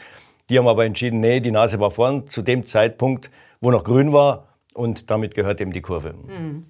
Die 0.50 0.58
haben 0.58 0.68
aber 0.68 0.86
entschieden, 0.86 1.20
nee, 1.20 1.40
die 1.40 1.52
Nase 1.52 1.80
war 1.80 1.92
vorn 1.92 2.28
zu 2.28 2.42
dem 2.42 2.66
Zeitpunkt, 2.66 3.30
wo 3.62 3.70
noch 3.70 3.84
grün 3.84 4.12
war. 4.12 4.48
Und 4.74 5.12
damit 5.12 5.36
gehört 5.36 5.60
eben 5.60 5.74
die 5.74 5.82
Kurve. 5.82 6.14
Mhm. 6.14 6.66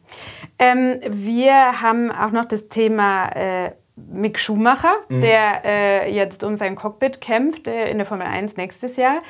Ähm, 0.57 0.99
wir 1.07 1.81
haben 1.81 2.11
auch 2.11 2.31
noch 2.31 2.45
das 2.45 2.67
Thema 2.67 3.29
äh, 3.29 3.71
Mick 4.11 4.39
Schumacher, 4.39 4.93
mhm. 5.09 5.21
der 5.21 5.65
äh, 5.65 6.13
jetzt 6.13 6.43
um 6.43 6.55
sein 6.55 6.75
Cockpit 6.75 7.21
kämpft 7.21 7.67
äh, 7.67 7.89
in 7.89 7.97
der 7.97 8.05
Formel 8.05 8.27
1 8.27 8.57
nächstes 8.57 8.95
Jahr. 8.95 9.21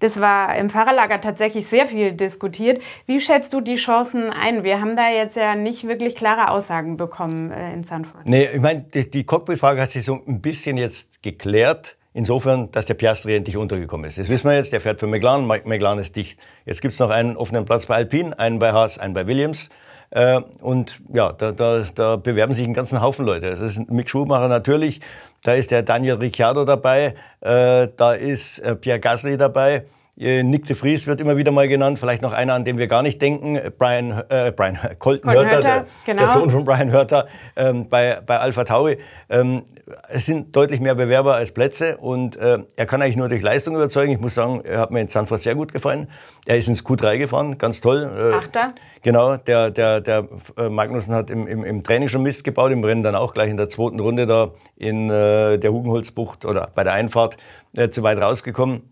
Das 0.00 0.18
war 0.18 0.56
im 0.56 0.70
Fahrerlager 0.70 1.20
tatsächlich 1.20 1.66
sehr 1.66 1.86
viel 1.86 2.12
diskutiert. 2.12 2.82
Wie 3.06 3.20
schätzt 3.20 3.52
du 3.52 3.60
die 3.60 3.76
Chancen 3.76 4.30
ein? 4.30 4.64
Wir 4.64 4.80
haben 4.80 4.96
da 4.96 5.10
jetzt 5.10 5.36
ja 5.36 5.54
nicht 5.54 5.86
wirklich 5.86 6.16
klare 6.16 6.50
Aussagen 6.50 6.96
bekommen 6.96 7.52
äh, 7.52 7.72
in 7.74 7.84
Sanford. 7.84 8.24
Nee, 8.24 8.48
ich 8.54 8.60
meine, 8.60 8.80
die, 8.80 9.10
die 9.10 9.24
Cockpit-Frage 9.24 9.82
hat 9.82 9.90
sich 9.90 10.04
so 10.04 10.20
ein 10.26 10.40
bisschen 10.40 10.76
jetzt 10.76 11.22
geklärt. 11.22 11.96
Insofern, 12.12 12.72
dass 12.72 12.86
der 12.86 12.94
Piastri 12.94 13.36
endlich 13.36 13.56
untergekommen 13.56 14.08
ist. 14.08 14.18
Das 14.18 14.28
wissen 14.28 14.48
wir 14.48 14.56
jetzt, 14.56 14.72
der 14.72 14.80
fährt 14.80 14.98
für 14.98 15.06
McLaren, 15.06 15.46
McLaren 15.46 16.00
ist 16.00 16.16
dicht. 16.16 16.40
Jetzt 16.66 16.80
gibt 16.80 16.94
es 16.94 16.98
noch 16.98 17.10
einen 17.10 17.36
offenen 17.36 17.64
Platz 17.66 17.86
bei 17.86 17.94
Alpine, 17.94 18.36
einen 18.36 18.58
bei 18.58 18.72
Haas, 18.72 18.98
einen 18.98 19.14
bei 19.14 19.28
Williams. 19.28 19.70
Äh, 20.10 20.40
und 20.60 21.00
ja, 21.12 21.32
da, 21.32 21.52
da, 21.52 21.84
da 21.94 22.16
bewerben 22.16 22.52
sich 22.52 22.64
einen 22.64 22.74
ganzen 22.74 23.00
Haufen 23.00 23.24
Leute. 23.24 23.50
Das 23.50 23.60
ist 23.60 23.90
Mick 23.90 24.10
Schumacher 24.10 24.48
natürlich, 24.48 25.00
da 25.42 25.54
ist 25.54 25.70
der 25.70 25.82
Daniel 25.82 26.16
Ricciardo 26.16 26.64
dabei, 26.64 27.14
äh, 27.40 27.88
da 27.96 28.14
ist 28.14 28.58
äh, 28.58 28.74
Pierre 28.74 29.00
Gasly 29.00 29.36
dabei. 29.36 29.84
Äh, 30.20 30.42
Nick 30.42 30.66
de 30.66 30.76
Vries 30.76 31.06
wird 31.06 31.20
immer 31.20 31.38
wieder 31.38 31.50
mal 31.50 31.66
genannt, 31.66 31.98
vielleicht 31.98 32.20
noch 32.20 32.32
einer, 32.32 32.52
an 32.52 32.64
den 32.66 32.76
wir 32.76 32.88
gar 32.88 33.02
nicht 33.02 33.22
denken, 33.22 33.58
Brian, 33.78 34.22
äh, 34.28 34.52
Brian 34.54 34.78
Colton, 34.98 35.22
Colton 35.22 35.30
Hörter, 35.32 35.60
der, 35.62 35.86
genau. 36.04 36.22
der, 36.22 36.28
Sohn 36.28 36.50
von 36.50 36.64
Brian 36.64 36.90
Hörter 36.90 37.26
ähm, 37.56 37.88
bei, 37.88 38.20
bei 38.24 38.38
Alpha 38.38 38.64
Tauri. 38.64 38.98
Ähm, 39.30 39.62
es 40.08 40.26
sind 40.26 40.54
deutlich 40.54 40.80
mehr 40.80 40.94
Bewerber 40.94 41.36
als 41.36 41.52
Plätze 41.52 41.96
und 41.96 42.36
äh, 42.36 42.58
er 42.76 42.86
kann 42.86 43.00
eigentlich 43.00 43.16
nur 43.16 43.30
durch 43.30 43.40
Leistung 43.40 43.74
überzeugen. 43.74 44.12
Ich 44.12 44.20
muss 44.20 44.34
sagen, 44.34 44.60
er 44.62 44.80
hat 44.80 44.90
mir 44.90 45.00
in 45.00 45.08
Sanford 45.08 45.42
sehr 45.42 45.54
gut 45.54 45.72
gefallen. 45.72 46.08
Er 46.44 46.58
ist 46.58 46.68
ins 46.68 46.84
Q3 46.84 47.16
gefahren, 47.16 47.56
ganz 47.56 47.80
toll. 47.80 48.10
Äh, 48.14 48.34
Achter. 48.34 48.68
Genau, 49.02 49.38
der, 49.38 49.70
der, 49.70 50.02
der 50.02 50.28
äh, 50.58 50.68
Magnussen 50.68 51.14
hat 51.14 51.30
im, 51.30 51.46
im, 51.46 51.64
im, 51.64 51.82
Training 51.82 52.08
schon 52.08 52.22
Mist 52.22 52.44
gebaut, 52.44 52.72
im 52.72 52.84
Rennen 52.84 53.02
dann 53.02 53.14
auch 53.14 53.32
gleich 53.32 53.50
in 53.50 53.56
der 53.56 53.70
zweiten 53.70 53.98
Runde 53.98 54.26
da 54.26 54.52
in 54.76 55.08
äh, 55.08 55.58
der 55.58 55.72
Hugenholzbucht 55.72 56.44
oder 56.44 56.68
bei 56.74 56.84
der 56.84 56.92
Einfahrt 56.92 57.38
äh, 57.74 57.88
zu 57.88 58.02
weit 58.02 58.20
rausgekommen. 58.20 58.82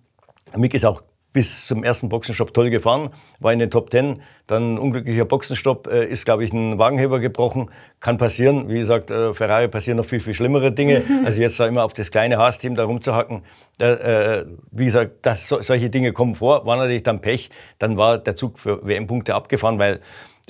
Mick 0.57 0.73
ist 0.73 0.87
auch 0.87 1.03
bis 1.33 1.67
zum 1.67 1.85
ersten 1.85 2.09
Boxenstopp 2.09 2.55
toll 2.55 2.71
gefahren, 2.71 3.11
war 3.39 3.53
in 3.53 3.59
den 3.59 3.71
Top 3.71 3.91
Ten. 3.91 4.21
Dann 4.47 4.75
ein 4.75 4.79
unglücklicher 4.79 5.25
Boxenstopp, 5.25 5.87
äh, 5.87 6.07
ist, 6.07 6.25
glaube 6.25 6.45
ich, 6.45 6.53
ein 6.53 6.79
Wagenheber 6.79 7.21
gebrochen. 7.21 7.71
Kann 8.01 8.17
passieren. 8.17 8.69
Wie 8.69 8.79
gesagt, 8.79 9.11
äh, 9.11 9.35
Ferrari 9.35 9.69
passieren 9.69 9.99
noch 9.99 10.07
viel, 10.07 10.21
viel 10.21 10.35
schlimmere 10.35 10.73
Dinge. 10.73 11.03
Also 11.25 11.41
jetzt 11.41 11.61
da 11.61 11.67
immer 11.67 11.85
auf 11.85 11.93
das 11.93 12.11
kleine 12.11 12.39
Haas-Team 12.39 12.75
da 12.75 12.85
rumzuhacken. 12.85 13.43
Äh, 13.79 14.45
wie 14.71 14.87
gesagt, 14.87 15.17
das, 15.23 15.49
so, 15.49 15.61
solche 15.61 15.91
Dinge 15.91 16.13
kommen 16.13 16.35
vor. 16.35 16.65
War 16.65 16.77
natürlich 16.77 17.03
dann 17.03 17.21
Pech. 17.21 17.51
Dann 17.79 17.97
war 17.99 18.19
der 18.19 18.35
Zug 18.35 18.59
für 18.59 18.87
WM-Punkte 18.87 19.35
abgefahren, 19.35 19.79
weil 19.79 20.01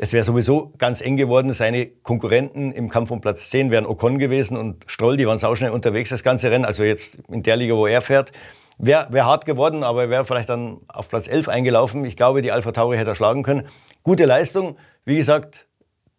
es 0.01 0.13
wäre 0.13 0.23
sowieso 0.23 0.73
ganz 0.79 1.01
eng 1.01 1.17
geworden. 1.17 1.53
Seine 1.53 1.87
Konkurrenten 1.87 2.71
im 2.71 2.89
Kampf 2.89 3.11
um 3.11 3.21
Platz 3.21 3.51
10 3.51 3.73
wären 3.73 3.85
Ocon 3.85 4.19
gewesen 4.19 4.57
und 4.57 4.85
Stroll, 4.87 5.17
die 5.17 5.27
waren 5.27 5.39
sauschnell 5.39 5.73
unterwegs 5.73 6.11
das 6.11 6.23
ganze 6.23 6.53
Rennen. 6.53 6.65
Also 6.65 6.85
jetzt 6.85 7.19
in 7.29 7.43
der 7.43 7.57
Liga, 7.57 7.75
wo 7.75 7.87
er 7.87 8.01
fährt. 8.01 8.31
Wäre 8.79 9.09
wär 9.11 9.27
hart 9.27 9.45
geworden, 9.45 9.83
aber 9.83 10.03
er 10.03 10.11
wäre 10.11 10.25
vielleicht 10.25 10.49
dann 10.49 10.79
auf 10.89 11.09
Platz 11.09 11.29
11 11.29 11.49
eingelaufen. 11.49 12.05
Ich 12.05 12.17
glaube, 12.17 12.43
die 12.43 12.53
Alpha 12.53 12.73
Tauri 12.73 12.97
hätte 12.97 13.11
er 13.11 13.17
schlagen 13.17 13.43
können. 13.43 13.67
Gute 14.03 14.25
Leistung. 14.25 14.77
Wie 15.05 15.17
gesagt, 15.17 15.67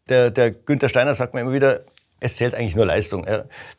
der, 0.10 0.32
der 0.32 0.52
Günther 0.52 0.90
Steiner 0.90 1.16
sagt 1.16 1.34
mir 1.34 1.42
immer 1.42 1.54
wieder, 1.54 1.82
es 2.20 2.36
zählt 2.36 2.54
eigentlich 2.54 2.76
nur 2.76 2.86
Leistung. 2.86 3.26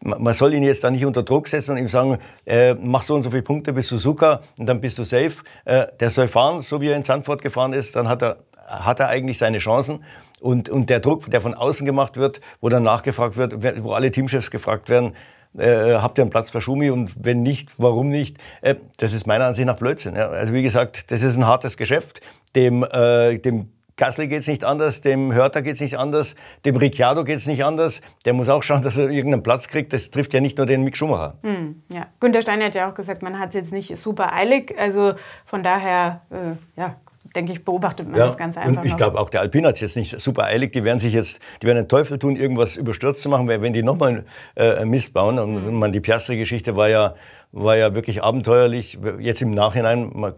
Man 0.02 0.32
soll 0.34 0.54
ihn 0.54 0.62
jetzt 0.62 0.82
da 0.82 0.90
nicht 0.90 1.04
unter 1.04 1.22
Druck 1.22 1.48
setzen 1.48 1.72
und 1.72 1.76
ihm 1.76 1.88
sagen, 1.88 2.18
äh, 2.46 2.74
mach 2.74 3.02
so 3.02 3.14
und 3.14 3.22
so 3.22 3.30
viele 3.30 3.42
Punkte 3.42 3.72
bis 3.72 3.88
Suzuka 3.88 4.40
und 4.58 4.66
dann 4.66 4.80
bist 4.80 4.98
du 4.98 5.04
safe. 5.04 5.32
Äh, 5.64 5.88
der 5.98 6.10
soll 6.10 6.28
fahren, 6.28 6.62
so 6.62 6.80
wie 6.80 6.88
er 6.88 6.96
in 6.96 7.04
Sandford 7.04 7.42
gefahren 7.42 7.72
ist, 7.72 7.96
dann 7.96 8.08
hat 8.08 8.22
er, 8.22 8.38
hat 8.66 9.00
er 9.00 9.08
eigentlich 9.08 9.38
seine 9.38 9.58
Chancen. 9.58 10.04
Und, 10.40 10.70
und 10.70 10.88
der 10.88 11.00
Druck, 11.00 11.30
der 11.30 11.42
von 11.42 11.52
außen 11.52 11.84
gemacht 11.84 12.16
wird, 12.16 12.40
wo 12.62 12.70
dann 12.70 12.82
nachgefragt 12.82 13.36
wird, 13.36 13.62
wo 13.84 13.92
alle 13.92 14.10
Teamchefs 14.10 14.50
gefragt 14.50 14.88
werden, 14.88 15.14
äh, 15.56 15.94
habt 15.94 16.18
ihr 16.18 16.22
einen 16.22 16.30
Platz 16.30 16.50
für 16.50 16.60
Schumi 16.60 16.90
und 16.90 17.14
wenn 17.18 17.42
nicht, 17.42 17.72
warum 17.78 18.08
nicht? 18.08 18.38
Äh, 18.60 18.76
das 18.98 19.12
ist 19.12 19.26
meiner 19.26 19.46
Ansicht 19.46 19.66
nach 19.66 19.76
Blödsinn. 19.76 20.16
Ja. 20.16 20.28
Also 20.28 20.52
wie 20.52 20.62
gesagt, 20.62 21.10
das 21.10 21.22
ist 21.22 21.36
ein 21.36 21.46
hartes 21.46 21.76
Geschäft. 21.76 22.20
Dem, 22.54 22.84
äh, 22.84 23.38
dem 23.38 23.70
Gasly 24.00 24.28
geht 24.28 24.40
es 24.40 24.48
nicht 24.48 24.64
anders, 24.64 25.02
dem 25.02 25.32
Hörter 25.34 25.60
geht 25.60 25.74
es 25.74 25.80
nicht 25.82 25.98
anders, 25.98 26.34
dem 26.64 26.76
Ricciardo 26.76 27.22
geht 27.22 27.36
es 27.36 27.46
nicht 27.46 27.64
anders. 27.64 28.00
Der 28.24 28.32
muss 28.32 28.48
auch 28.48 28.62
schauen, 28.62 28.82
dass 28.82 28.96
er 28.96 29.10
irgendeinen 29.10 29.42
Platz 29.42 29.68
kriegt. 29.68 29.92
Das 29.92 30.10
trifft 30.10 30.32
ja 30.32 30.40
nicht 30.40 30.56
nur 30.56 30.66
den 30.66 30.84
Mick 30.84 30.96
Schumacher. 30.96 31.36
Hm, 31.42 31.82
ja. 31.92 32.06
Günter 32.18 32.40
Steiner 32.40 32.66
hat 32.66 32.74
ja 32.74 32.88
auch 32.88 32.94
gesagt, 32.94 33.22
man 33.22 33.38
hat 33.38 33.50
es 33.50 33.56
jetzt 33.56 33.72
nicht 33.72 33.96
super 33.98 34.32
eilig. 34.32 34.74
Also 34.78 35.14
von 35.44 35.62
daher, 35.62 36.22
äh, 36.30 36.80
ja, 36.80 36.96
denke 37.36 37.52
ich, 37.52 37.64
beobachtet 37.64 38.08
man 38.08 38.18
ja, 38.18 38.26
das 38.26 38.36
Ganze 38.36 38.60
einfach. 38.60 38.82
Und 38.82 38.88
ich 38.88 38.96
glaube, 38.96 39.18
auch 39.20 39.30
der 39.30 39.40
Alpine 39.40 39.68
hat 39.68 39.74
es 39.74 39.80
jetzt 39.80 39.96
nicht 39.96 40.20
super 40.20 40.44
eilig. 40.44 40.72
Die 40.72 40.84
werden 40.84 40.98
sich 40.98 41.12
jetzt, 41.12 41.40
die 41.62 41.66
werden 41.66 41.76
den 41.76 41.88
Teufel 41.88 42.18
tun, 42.18 42.36
irgendwas 42.36 42.76
überstürzt 42.76 43.22
zu 43.22 43.28
machen, 43.28 43.46
weil 43.46 43.62
wenn 43.62 43.72
die 43.72 43.82
nochmal 43.82 44.24
äh, 44.56 44.84
Mist 44.84 45.12
bauen, 45.12 45.38
und 45.38 45.66
mhm. 45.66 45.74
man, 45.74 45.92
die 45.92 46.00
Piastri-Geschichte 46.00 46.76
war 46.76 46.88
ja, 46.88 47.14
war 47.52 47.76
ja 47.76 47.94
wirklich 47.94 48.22
abenteuerlich. 48.22 48.98
Jetzt 49.18 49.42
im 49.42 49.50
Nachhinein, 49.50 50.10
man, 50.14 50.34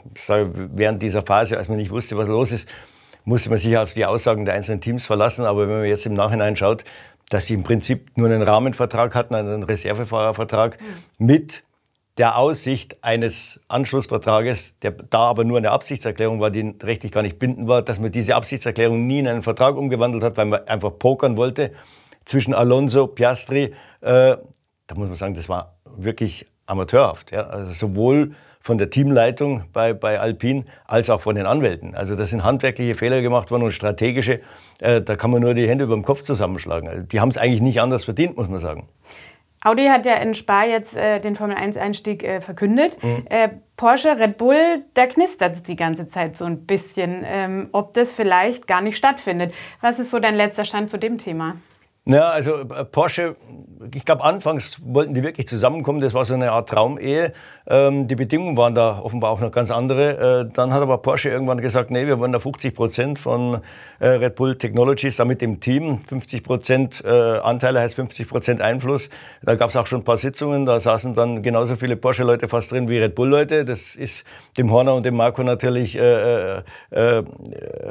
während 0.74 1.02
dieser 1.02 1.22
Phase, 1.22 1.56
als 1.56 1.68
man 1.68 1.78
nicht 1.78 1.90
wusste, 1.90 2.16
was 2.16 2.28
los 2.28 2.50
ist, 2.50 2.68
musste 3.24 3.50
man 3.50 3.58
sich 3.58 3.76
auf 3.76 3.94
die 3.94 4.04
Aussagen 4.04 4.44
der 4.44 4.54
einzelnen 4.54 4.80
Teams 4.80 5.06
verlassen. 5.06 5.44
Aber 5.44 5.68
wenn 5.68 5.78
man 5.78 5.84
jetzt 5.84 6.06
im 6.06 6.14
Nachhinein 6.14 6.56
schaut, 6.56 6.84
dass 7.28 7.46
sie 7.46 7.54
im 7.54 7.62
Prinzip 7.62 8.10
nur 8.16 8.28
einen 8.28 8.42
Rahmenvertrag 8.42 9.14
hatten, 9.14 9.34
einen 9.34 9.62
Reservefahrervertrag 9.62 10.78
mhm. 10.80 11.26
mit 11.26 11.62
der 12.18 12.36
Aussicht 12.36 13.02
eines 13.02 13.60
Anschlussvertrages, 13.68 14.78
der 14.80 14.92
da 14.92 15.20
aber 15.20 15.44
nur 15.44 15.56
eine 15.56 15.70
Absichtserklärung 15.70 16.40
war, 16.40 16.50
die 16.50 16.74
rechtlich 16.82 17.10
gar 17.10 17.22
nicht 17.22 17.38
bindend 17.38 17.68
war, 17.68 17.82
dass 17.82 17.98
man 17.98 18.12
diese 18.12 18.34
Absichtserklärung 18.34 19.06
nie 19.06 19.20
in 19.20 19.28
einen 19.28 19.42
Vertrag 19.42 19.76
umgewandelt 19.76 20.22
hat, 20.22 20.36
weil 20.36 20.46
man 20.46 20.66
einfach 20.68 20.98
pokern 20.98 21.36
wollte 21.36 21.72
zwischen 22.24 22.52
Alonso, 22.52 23.06
Piastri. 23.06 23.72
Äh, 24.00 24.36
da 24.86 24.94
muss 24.94 25.08
man 25.08 25.14
sagen, 25.14 25.34
das 25.34 25.48
war 25.48 25.76
wirklich 25.96 26.46
amateurhaft. 26.66 27.32
Ja? 27.32 27.46
Also 27.46 27.72
sowohl 27.72 28.34
von 28.60 28.78
der 28.78 28.90
Teamleitung 28.90 29.64
bei, 29.72 29.92
bei 29.92 30.20
Alpine 30.20 30.64
als 30.86 31.10
auch 31.10 31.20
von 31.20 31.34
den 31.34 31.46
Anwälten. 31.46 31.94
Also 31.94 32.14
das 32.14 32.30
sind 32.30 32.44
handwerkliche 32.44 32.94
Fehler 32.94 33.20
gemacht 33.20 33.50
worden 33.50 33.64
und 33.64 33.72
strategische. 33.72 34.40
Äh, 34.78 35.00
da 35.00 35.16
kann 35.16 35.30
man 35.30 35.42
nur 35.42 35.54
die 35.54 35.68
Hände 35.68 35.84
über 35.84 35.94
dem 35.94 36.04
Kopf 36.04 36.22
zusammenschlagen. 36.22 36.88
Also 36.88 37.06
die 37.06 37.20
haben 37.20 37.30
es 37.30 37.38
eigentlich 37.38 37.62
nicht 37.62 37.80
anders 37.80 38.04
verdient, 38.04 38.36
muss 38.36 38.48
man 38.48 38.60
sagen. 38.60 38.88
Audi 39.64 39.86
hat 39.86 40.06
ja 40.06 40.14
in 40.14 40.34
Spa 40.34 40.64
jetzt 40.64 40.96
äh, 40.96 41.20
den 41.20 41.36
Formel-1-Einstieg 41.36 42.24
äh, 42.24 42.40
verkündet. 42.40 43.02
Mhm. 43.02 43.26
Äh, 43.30 43.48
Porsche, 43.76 44.18
Red 44.18 44.36
Bull, 44.36 44.84
da 44.94 45.06
knistert 45.06 45.54
es 45.54 45.62
die 45.62 45.76
ganze 45.76 46.08
Zeit 46.08 46.36
so 46.36 46.44
ein 46.44 46.66
bisschen, 46.66 47.22
ähm, 47.24 47.68
ob 47.72 47.94
das 47.94 48.12
vielleicht 48.12 48.66
gar 48.66 48.80
nicht 48.80 48.96
stattfindet. 48.96 49.54
Was 49.80 49.98
ist 49.98 50.10
so 50.10 50.18
dein 50.18 50.34
letzter 50.34 50.64
Stand 50.64 50.90
zu 50.90 50.98
dem 50.98 51.18
Thema? 51.18 51.56
Ja, 52.04 52.30
also 52.30 52.56
äh, 52.56 52.84
Porsche, 52.84 53.36
ich 53.94 54.04
glaube, 54.04 54.24
anfangs 54.24 54.80
wollten 54.84 55.14
die 55.14 55.22
wirklich 55.22 55.46
zusammenkommen. 55.46 56.00
Das 56.00 56.14
war 56.14 56.24
so 56.24 56.34
eine 56.34 56.50
Art 56.50 56.68
Traumehe. 56.68 57.32
Ähm, 57.66 58.08
die 58.08 58.16
Bedingungen 58.16 58.56
waren 58.56 58.74
da 58.74 58.98
offenbar 58.98 59.30
auch 59.30 59.40
noch 59.40 59.52
ganz 59.52 59.70
andere. 59.70 60.46
Äh, 60.48 60.52
dann 60.52 60.72
hat 60.72 60.82
aber 60.82 60.98
Porsche 60.98 61.30
irgendwann 61.30 61.60
gesagt, 61.60 61.90
nee, 61.90 62.06
wir 62.06 62.18
wollen 62.18 62.32
da 62.32 62.38
50 62.38 62.74
Prozent 62.74 63.18
von 63.18 63.60
äh, 64.00 64.08
Red 64.08 64.34
Bull 64.34 64.56
Technologies, 64.58 65.16
damit 65.16 65.40
dem 65.40 65.60
Team. 65.60 66.00
50 66.00 66.42
Prozent 66.42 67.04
äh, 67.04 67.08
Anteile 67.08 67.80
heißt 67.80 67.94
50 67.94 68.28
Prozent 68.28 68.60
Einfluss. 68.60 69.10
Da 69.42 69.54
gab 69.54 69.70
es 69.70 69.76
auch 69.76 69.86
schon 69.86 70.00
ein 70.00 70.04
paar 70.04 70.16
Sitzungen. 70.16 70.66
Da 70.66 70.80
saßen 70.80 71.14
dann 71.14 71.42
genauso 71.42 71.76
viele 71.76 71.96
Porsche-Leute 71.96 72.48
fast 72.48 72.72
drin 72.72 72.88
wie 72.88 72.98
Red 72.98 73.14
Bull-Leute. 73.14 73.64
Das 73.64 73.94
ist 73.94 74.24
dem 74.58 74.70
Horner 74.72 74.94
und 74.94 75.06
dem 75.06 75.14
Marco 75.14 75.42
natürlich, 75.42 75.96
äh, 75.96 76.58
äh, 76.58 76.62
äh 76.90 77.22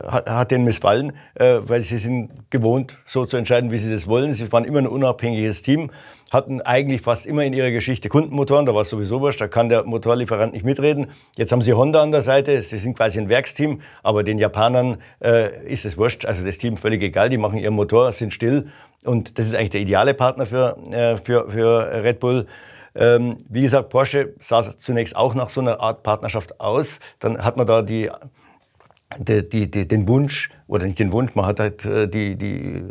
hat, 0.08 0.30
hat 0.30 0.52
denen 0.52 0.66
missfallen, 0.66 1.14
weil 1.36 1.82
sie 1.84 1.98
sind 1.98 2.50
gewohnt, 2.50 2.98
so 3.06 3.26
zu 3.26 3.38
entscheiden, 3.38 3.72
wie 3.72 3.78
sie 3.78 3.92
das 3.92 4.08
wollen. 4.08 4.34
Sie 4.34 4.52
waren 4.52 4.66
immer 4.66 4.80
ein 4.80 4.88
unabhängiges 4.88 5.62
Team 5.62 5.92
hatten 6.32 6.62
eigentlich 6.62 7.02
fast 7.02 7.26
immer 7.26 7.44
in 7.44 7.52
ihrer 7.52 7.72
Geschichte 7.72 8.08
Kundenmotoren, 8.08 8.66
da 8.66 8.74
war 8.74 8.82
es 8.82 8.90
sowieso 8.90 9.20
wurscht, 9.20 9.42
da 9.42 9.48
kann 9.50 9.68
der 9.68 9.84
Motorlieferant 9.84 10.54
nicht 10.54 10.64
mitreden. 10.64 11.08
Jetzt 11.36 11.52
haben 11.52 11.62
sie 11.62 11.74
Honda 11.74 12.02
an 12.02 12.12
der 12.12 12.22
Seite, 12.22 12.62
sie 12.62 12.78
sind 12.78 12.96
quasi 12.96 13.20
ein 13.20 13.28
Werksteam, 13.28 13.82
aber 14.02 14.24
den 14.24 14.40
Japanern 14.40 14.98
äh, 15.22 15.68
ist 15.68 15.86
es 15.86 15.98
wurscht, 15.98 16.26
also 16.26 16.46
das 16.46 16.58
Team 16.58 16.78
völlig 16.78 17.04
egal, 17.04 17.30
die 17.30 17.38
machen 17.38 17.60
ihren 17.60 17.74
Motor, 17.74 18.14
sind 18.14 18.34
still 18.34 18.70
und 19.04 19.38
das 19.38 19.48
ist 19.48 19.56
eigentlich 19.56 19.72
der 19.72 19.82
ideale 19.82 20.14
Partner 20.14 20.46
für, 20.46 20.78
äh, 20.92 21.18
für, 21.18 21.50
für 21.52 22.04
Red 22.04 22.22
Bull. 22.22 22.48
Ähm, 22.96 23.38
wie 23.50 23.62
gesagt, 23.62 23.90
Porsche 23.90 24.34
sah 24.40 24.64
zunächst 24.78 25.16
auch 25.16 25.36
nach 25.36 25.50
so 25.50 25.60
einer 25.62 25.80
Art 25.80 26.04
Partnerschaft 26.04 26.60
aus. 26.60 27.00
Dann 27.20 27.44
hat 27.44 27.58
man 27.58 27.66
da 27.66 27.82
die, 27.82 28.10
die, 29.18 29.70
die, 29.70 29.88
den 29.88 30.08
Wunsch, 30.08 30.50
oder 30.68 30.86
nicht 30.86 31.00
den 31.00 31.12
Wunsch, 31.12 31.36
man 31.36 31.46
hat 31.46 31.60
halt 31.60 31.86
äh, 31.86 32.08
die, 32.08 32.36
die 32.36 32.84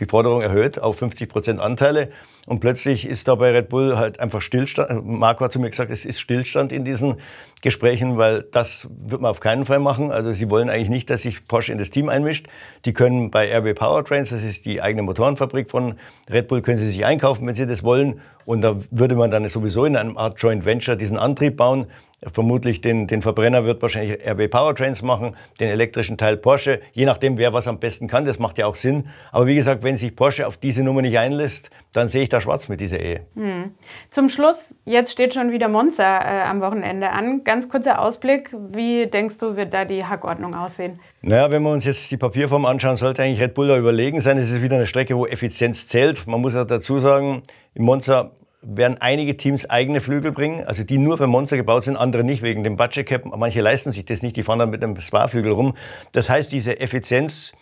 die 0.00 0.06
Forderung 0.06 0.42
erhöht 0.42 0.80
auf 0.80 0.98
50 0.98 1.28
Prozent 1.28 1.60
Anteile. 1.60 2.10
Und 2.46 2.60
plötzlich 2.60 3.06
ist 3.08 3.28
da 3.28 3.36
bei 3.36 3.52
Red 3.52 3.68
Bull 3.68 3.96
halt 3.96 4.20
einfach 4.20 4.42
Stillstand. 4.42 5.06
Marco 5.06 5.44
hat 5.44 5.52
zu 5.52 5.60
mir 5.60 5.70
gesagt, 5.70 5.90
es 5.90 6.04
ist 6.04 6.20
Stillstand 6.20 6.72
in 6.72 6.84
diesen 6.84 7.16
Gesprächen, 7.62 8.18
weil 8.18 8.42
das 8.42 8.88
wird 8.90 9.22
man 9.22 9.30
auf 9.30 9.40
keinen 9.40 9.64
Fall 9.64 9.78
machen. 9.78 10.10
Also 10.10 10.32
sie 10.32 10.50
wollen 10.50 10.68
eigentlich 10.68 10.90
nicht, 10.90 11.08
dass 11.08 11.22
sich 11.22 11.46
Porsche 11.46 11.72
in 11.72 11.78
das 11.78 11.90
Team 11.90 12.08
einmischt. 12.08 12.46
Die 12.84 12.92
können 12.92 13.30
bei 13.30 13.56
RB 13.56 13.74
Powertrains, 13.74 14.30
das 14.30 14.42
ist 14.42 14.66
die 14.66 14.82
eigene 14.82 15.02
Motorenfabrik 15.02 15.70
von 15.70 15.94
Red 16.30 16.48
Bull, 16.48 16.60
können 16.60 16.78
sie 16.78 16.90
sich 16.90 17.04
einkaufen, 17.04 17.46
wenn 17.46 17.54
sie 17.54 17.66
das 17.66 17.82
wollen. 17.82 18.20
Und 18.44 18.60
da 18.60 18.76
würde 18.90 19.14
man 19.14 19.30
dann 19.30 19.48
sowieso 19.48 19.86
in 19.86 19.96
einem 19.96 20.18
Art 20.18 20.42
Joint 20.42 20.66
Venture 20.66 20.96
diesen 20.96 21.18
Antrieb 21.18 21.56
bauen. 21.56 21.86
Vermutlich 22.32 22.80
den, 22.80 23.06
den 23.06 23.22
Verbrenner 23.22 23.64
wird 23.64 23.82
wahrscheinlich 23.82 24.26
RB 24.26 24.50
Powertrains 24.50 25.02
machen, 25.02 25.36
den 25.60 25.70
elektrischen 25.70 26.16
Teil 26.16 26.36
Porsche, 26.36 26.80
je 26.92 27.04
nachdem, 27.04 27.38
wer 27.38 27.52
was 27.52 27.68
am 27.68 27.78
besten 27.78 28.08
kann. 28.08 28.24
Das 28.24 28.38
macht 28.38 28.58
ja 28.58 28.66
auch 28.66 28.74
Sinn. 28.74 29.08
Aber 29.32 29.46
wie 29.46 29.54
gesagt, 29.54 29.82
wenn 29.82 29.96
sich 29.96 30.14
Porsche 30.14 30.46
auf 30.46 30.56
diese 30.56 30.82
Nummer 30.82 31.02
nicht 31.02 31.18
einlässt, 31.18 31.70
dann 31.92 32.08
sehe 32.08 32.22
ich 32.22 32.28
da 32.28 32.40
schwarz 32.40 32.68
mit 32.68 32.80
dieser 32.80 32.98
Ehe. 32.98 33.20
Hm. 33.34 33.72
Zum 34.10 34.28
Schluss, 34.28 34.74
jetzt 34.84 35.12
steht 35.12 35.34
schon 35.34 35.52
wieder 35.52 35.68
Monza 35.68 36.18
äh, 36.18 36.42
am 36.42 36.60
Wochenende 36.60 37.10
an. 37.10 37.44
Ganz 37.44 37.68
kurzer 37.68 38.00
Ausblick, 38.00 38.54
wie 38.72 39.06
denkst 39.06 39.38
du, 39.38 39.56
wird 39.56 39.72
da 39.72 39.84
die 39.84 40.04
Hackordnung 40.04 40.54
aussehen? 40.54 40.98
Naja, 41.22 41.50
wenn 41.50 41.62
wir 41.62 41.70
uns 41.70 41.84
jetzt 41.84 42.10
die 42.10 42.16
Papierform 42.16 42.66
anschauen, 42.66 42.96
sollte 42.96 43.22
eigentlich 43.22 43.40
Red 43.40 43.54
Bull 43.54 43.68
da 43.68 43.78
überlegen 43.78 44.20
sein. 44.20 44.38
Es 44.38 44.50
ist 44.50 44.60
wieder 44.60 44.76
eine 44.76 44.86
Strecke, 44.86 45.16
wo 45.16 45.26
Effizienz 45.26 45.86
zählt. 45.86 46.26
Man 46.26 46.40
muss 46.40 46.56
auch 46.56 46.66
dazu 46.66 46.98
sagen, 46.98 47.42
im 47.74 47.84
Monza 47.84 48.32
werden 48.66 48.98
einige 49.00 49.36
Teams 49.36 49.68
eigene 49.68 50.00
Flügel 50.00 50.32
bringen, 50.32 50.64
also 50.64 50.84
die 50.84 50.98
nur 50.98 51.18
für 51.18 51.26
Monster 51.26 51.56
gebaut 51.56 51.84
sind, 51.84 51.96
andere 51.96 52.24
nicht 52.24 52.42
wegen 52.42 52.64
dem 52.64 52.76
Budget 52.76 53.06
Cap. 53.06 53.24
Manche 53.24 53.60
leisten 53.60 53.92
sich 53.92 54.04
das 54.04 54.22
nicht, 54.22 54.36
die 54.36 54.42
fahren 54.42 54.58
dann 54.58 54.70
mit 54.70 54.82
einem 54.82 55.00
Spa-Flügel 55.00 55.52
rum. 55.52 55.74
Das 56.12 56.28
heißt, 56.28 56.52
diese 56.52 56.80
Effizienz 56.80 57.52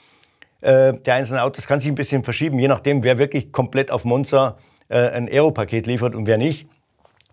äh, 0.63 0.95
der 0.95 1.15
einzelnen 1.15 1.41
Autos 1.41 1.67
kann 1.67 1.81
sich 1.81 1.91
ein 1.91 1.97
bisschen 1.97 2.25
verschieben, 2.25 2.59
je 2.59 2.69
nachdem, 2.69 3.03
wer 3.03 3.19
wirklich 3.19 3.53
komplett 3.53 3.91
auf 3.91 4.05
Monza 4.05 4.57
äh, 4.89 4.99
ein 5.11 5.29
Aero-Paket 5.29 5.87
liefert 5.87 6.15
und 6.15 6.27
wer 6.27 6.39
nicht. 6.39 6.67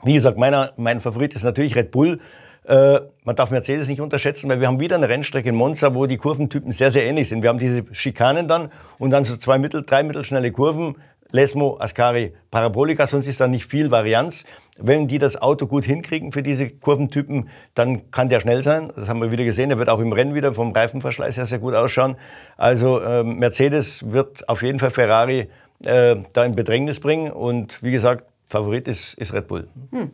Wie 0.03 0.13
gesagt, 0.13 0.38
meiner, 0.38 0.73
mein 0.77 0.99
Favorit 0.99 1.34
ist 1.34 1.43
natürlich 1.43 1.75
Red 1.75 1.91
Bull. 1.91 2.19
Äh, 2.65 2.99
man 3.23 3.36
darf 3.36 3.51
Mercedes 3.51 3.88
nicht 3.88 4.01
unterschätzen, 4.01 4.49
weil 4.49 4.60
wir 4.62 4.67
haben 4.67 4.79
wieder 4.79 4.95
eine 4.95 5.10
Rennstrecke 5.10 5.49
in 5.49 5.55
Monza, 5.55 5.93
wo 5.93 6.05
die 6.05 6.17
Kurventypen 6.17 6.71
sehr, 6.71 6.89
sehr 6.89 7.05
ähnlich 7.05 7.29
sind. 7.29 7.41
Wir 7.41 7.49
haben 7.49 7.60
diese 7.60 7.84
Schikanen 7.91 8.47
dann 8.47 8.71
und 8.97 9.12
dann 9.12 9.23
so 9.25 9.38
zwei 9.38 9.58
mittel, 9.58 9.84
drei 9.84 10.03
mittelschnelle 10.03 10.51
Kurven 10.51 10.95
Lesmo, 11.31 11.77
Ascari, 11.79 12.33
Parabolika, 12.49 13.05
sonst 13.07 13.27
ist 13.27 13.39
da 13.39 13.47
nicht 13.47 13.65
viel 13.65 13.91
Varianz. 13.91 14.45
Wenn 14.77 15.07
die 15.07 15.19
das 15.19 15.41
Auto 15.41 15.67
gut 15.67 15.85
hinkriegen 15.85 16.31
für 16.31 16.41
diese 16.41 16.69
Kurventypen, 16.69 17.49
dann 17.75 18.11
kann 18.11 18.29
der 18.29 18.39
schnell 18.39 18.63
sein. 18.63 18.91
Das 18.95 19.09
haben 19.09 19.21
wir 19.21 19.31
wieder 19.31 19.43
gesehen. 19.43 19.69
Der 19.69 19.77
wird 19.77 19.89
auch 19.89 19.99
im 19.99 20.13
Rennen 20.13 20.33
wieder 20.33 20.53
vom 20.53 20.71
Reifenverschleiß 20.71 21.37
her 21.37 21.45
sehr 21.45 21.59
gut 21.59 21.75
ausschauen. 21.75 22.15
Also 22.57 22.99
äh, 22.99 23.23
Mercedes 23.23 24.11
wird 24.11 24.47
auf 24.47 24.63
jeden 24.63 24.79
Fall 24.79 24.91
Ferrari 24.91 25.49
äh, 25.83 26.15
da 26.33 26.45
in 26.45 26.55
Bedrängnis 26.55 26.99
bringen. 26.99 27.31
Und 27.31 27.83
wie 27.83 27.91
gesagt, 27.91 28.25
Favorit 28.47 28.87
ist, 28.87 29.13
ist 29.15 29.33
Red 29.33 29.47
Bull. 29.47 29.67
Hm. 29.91 30.11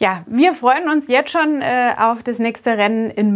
Ja, 0.00 0.24
wir 0.28 0.52
freuen 0.52 0.88
uns 0.88 1.08
jetzt 1.08 1.32
schon 1.32 1.60
äh, 1.60 1.92
auf 1.98 2.22
das 2.22 2.38
nächste 2.38 2.78
Rennen 2.78 3.10
in 3.10 3.34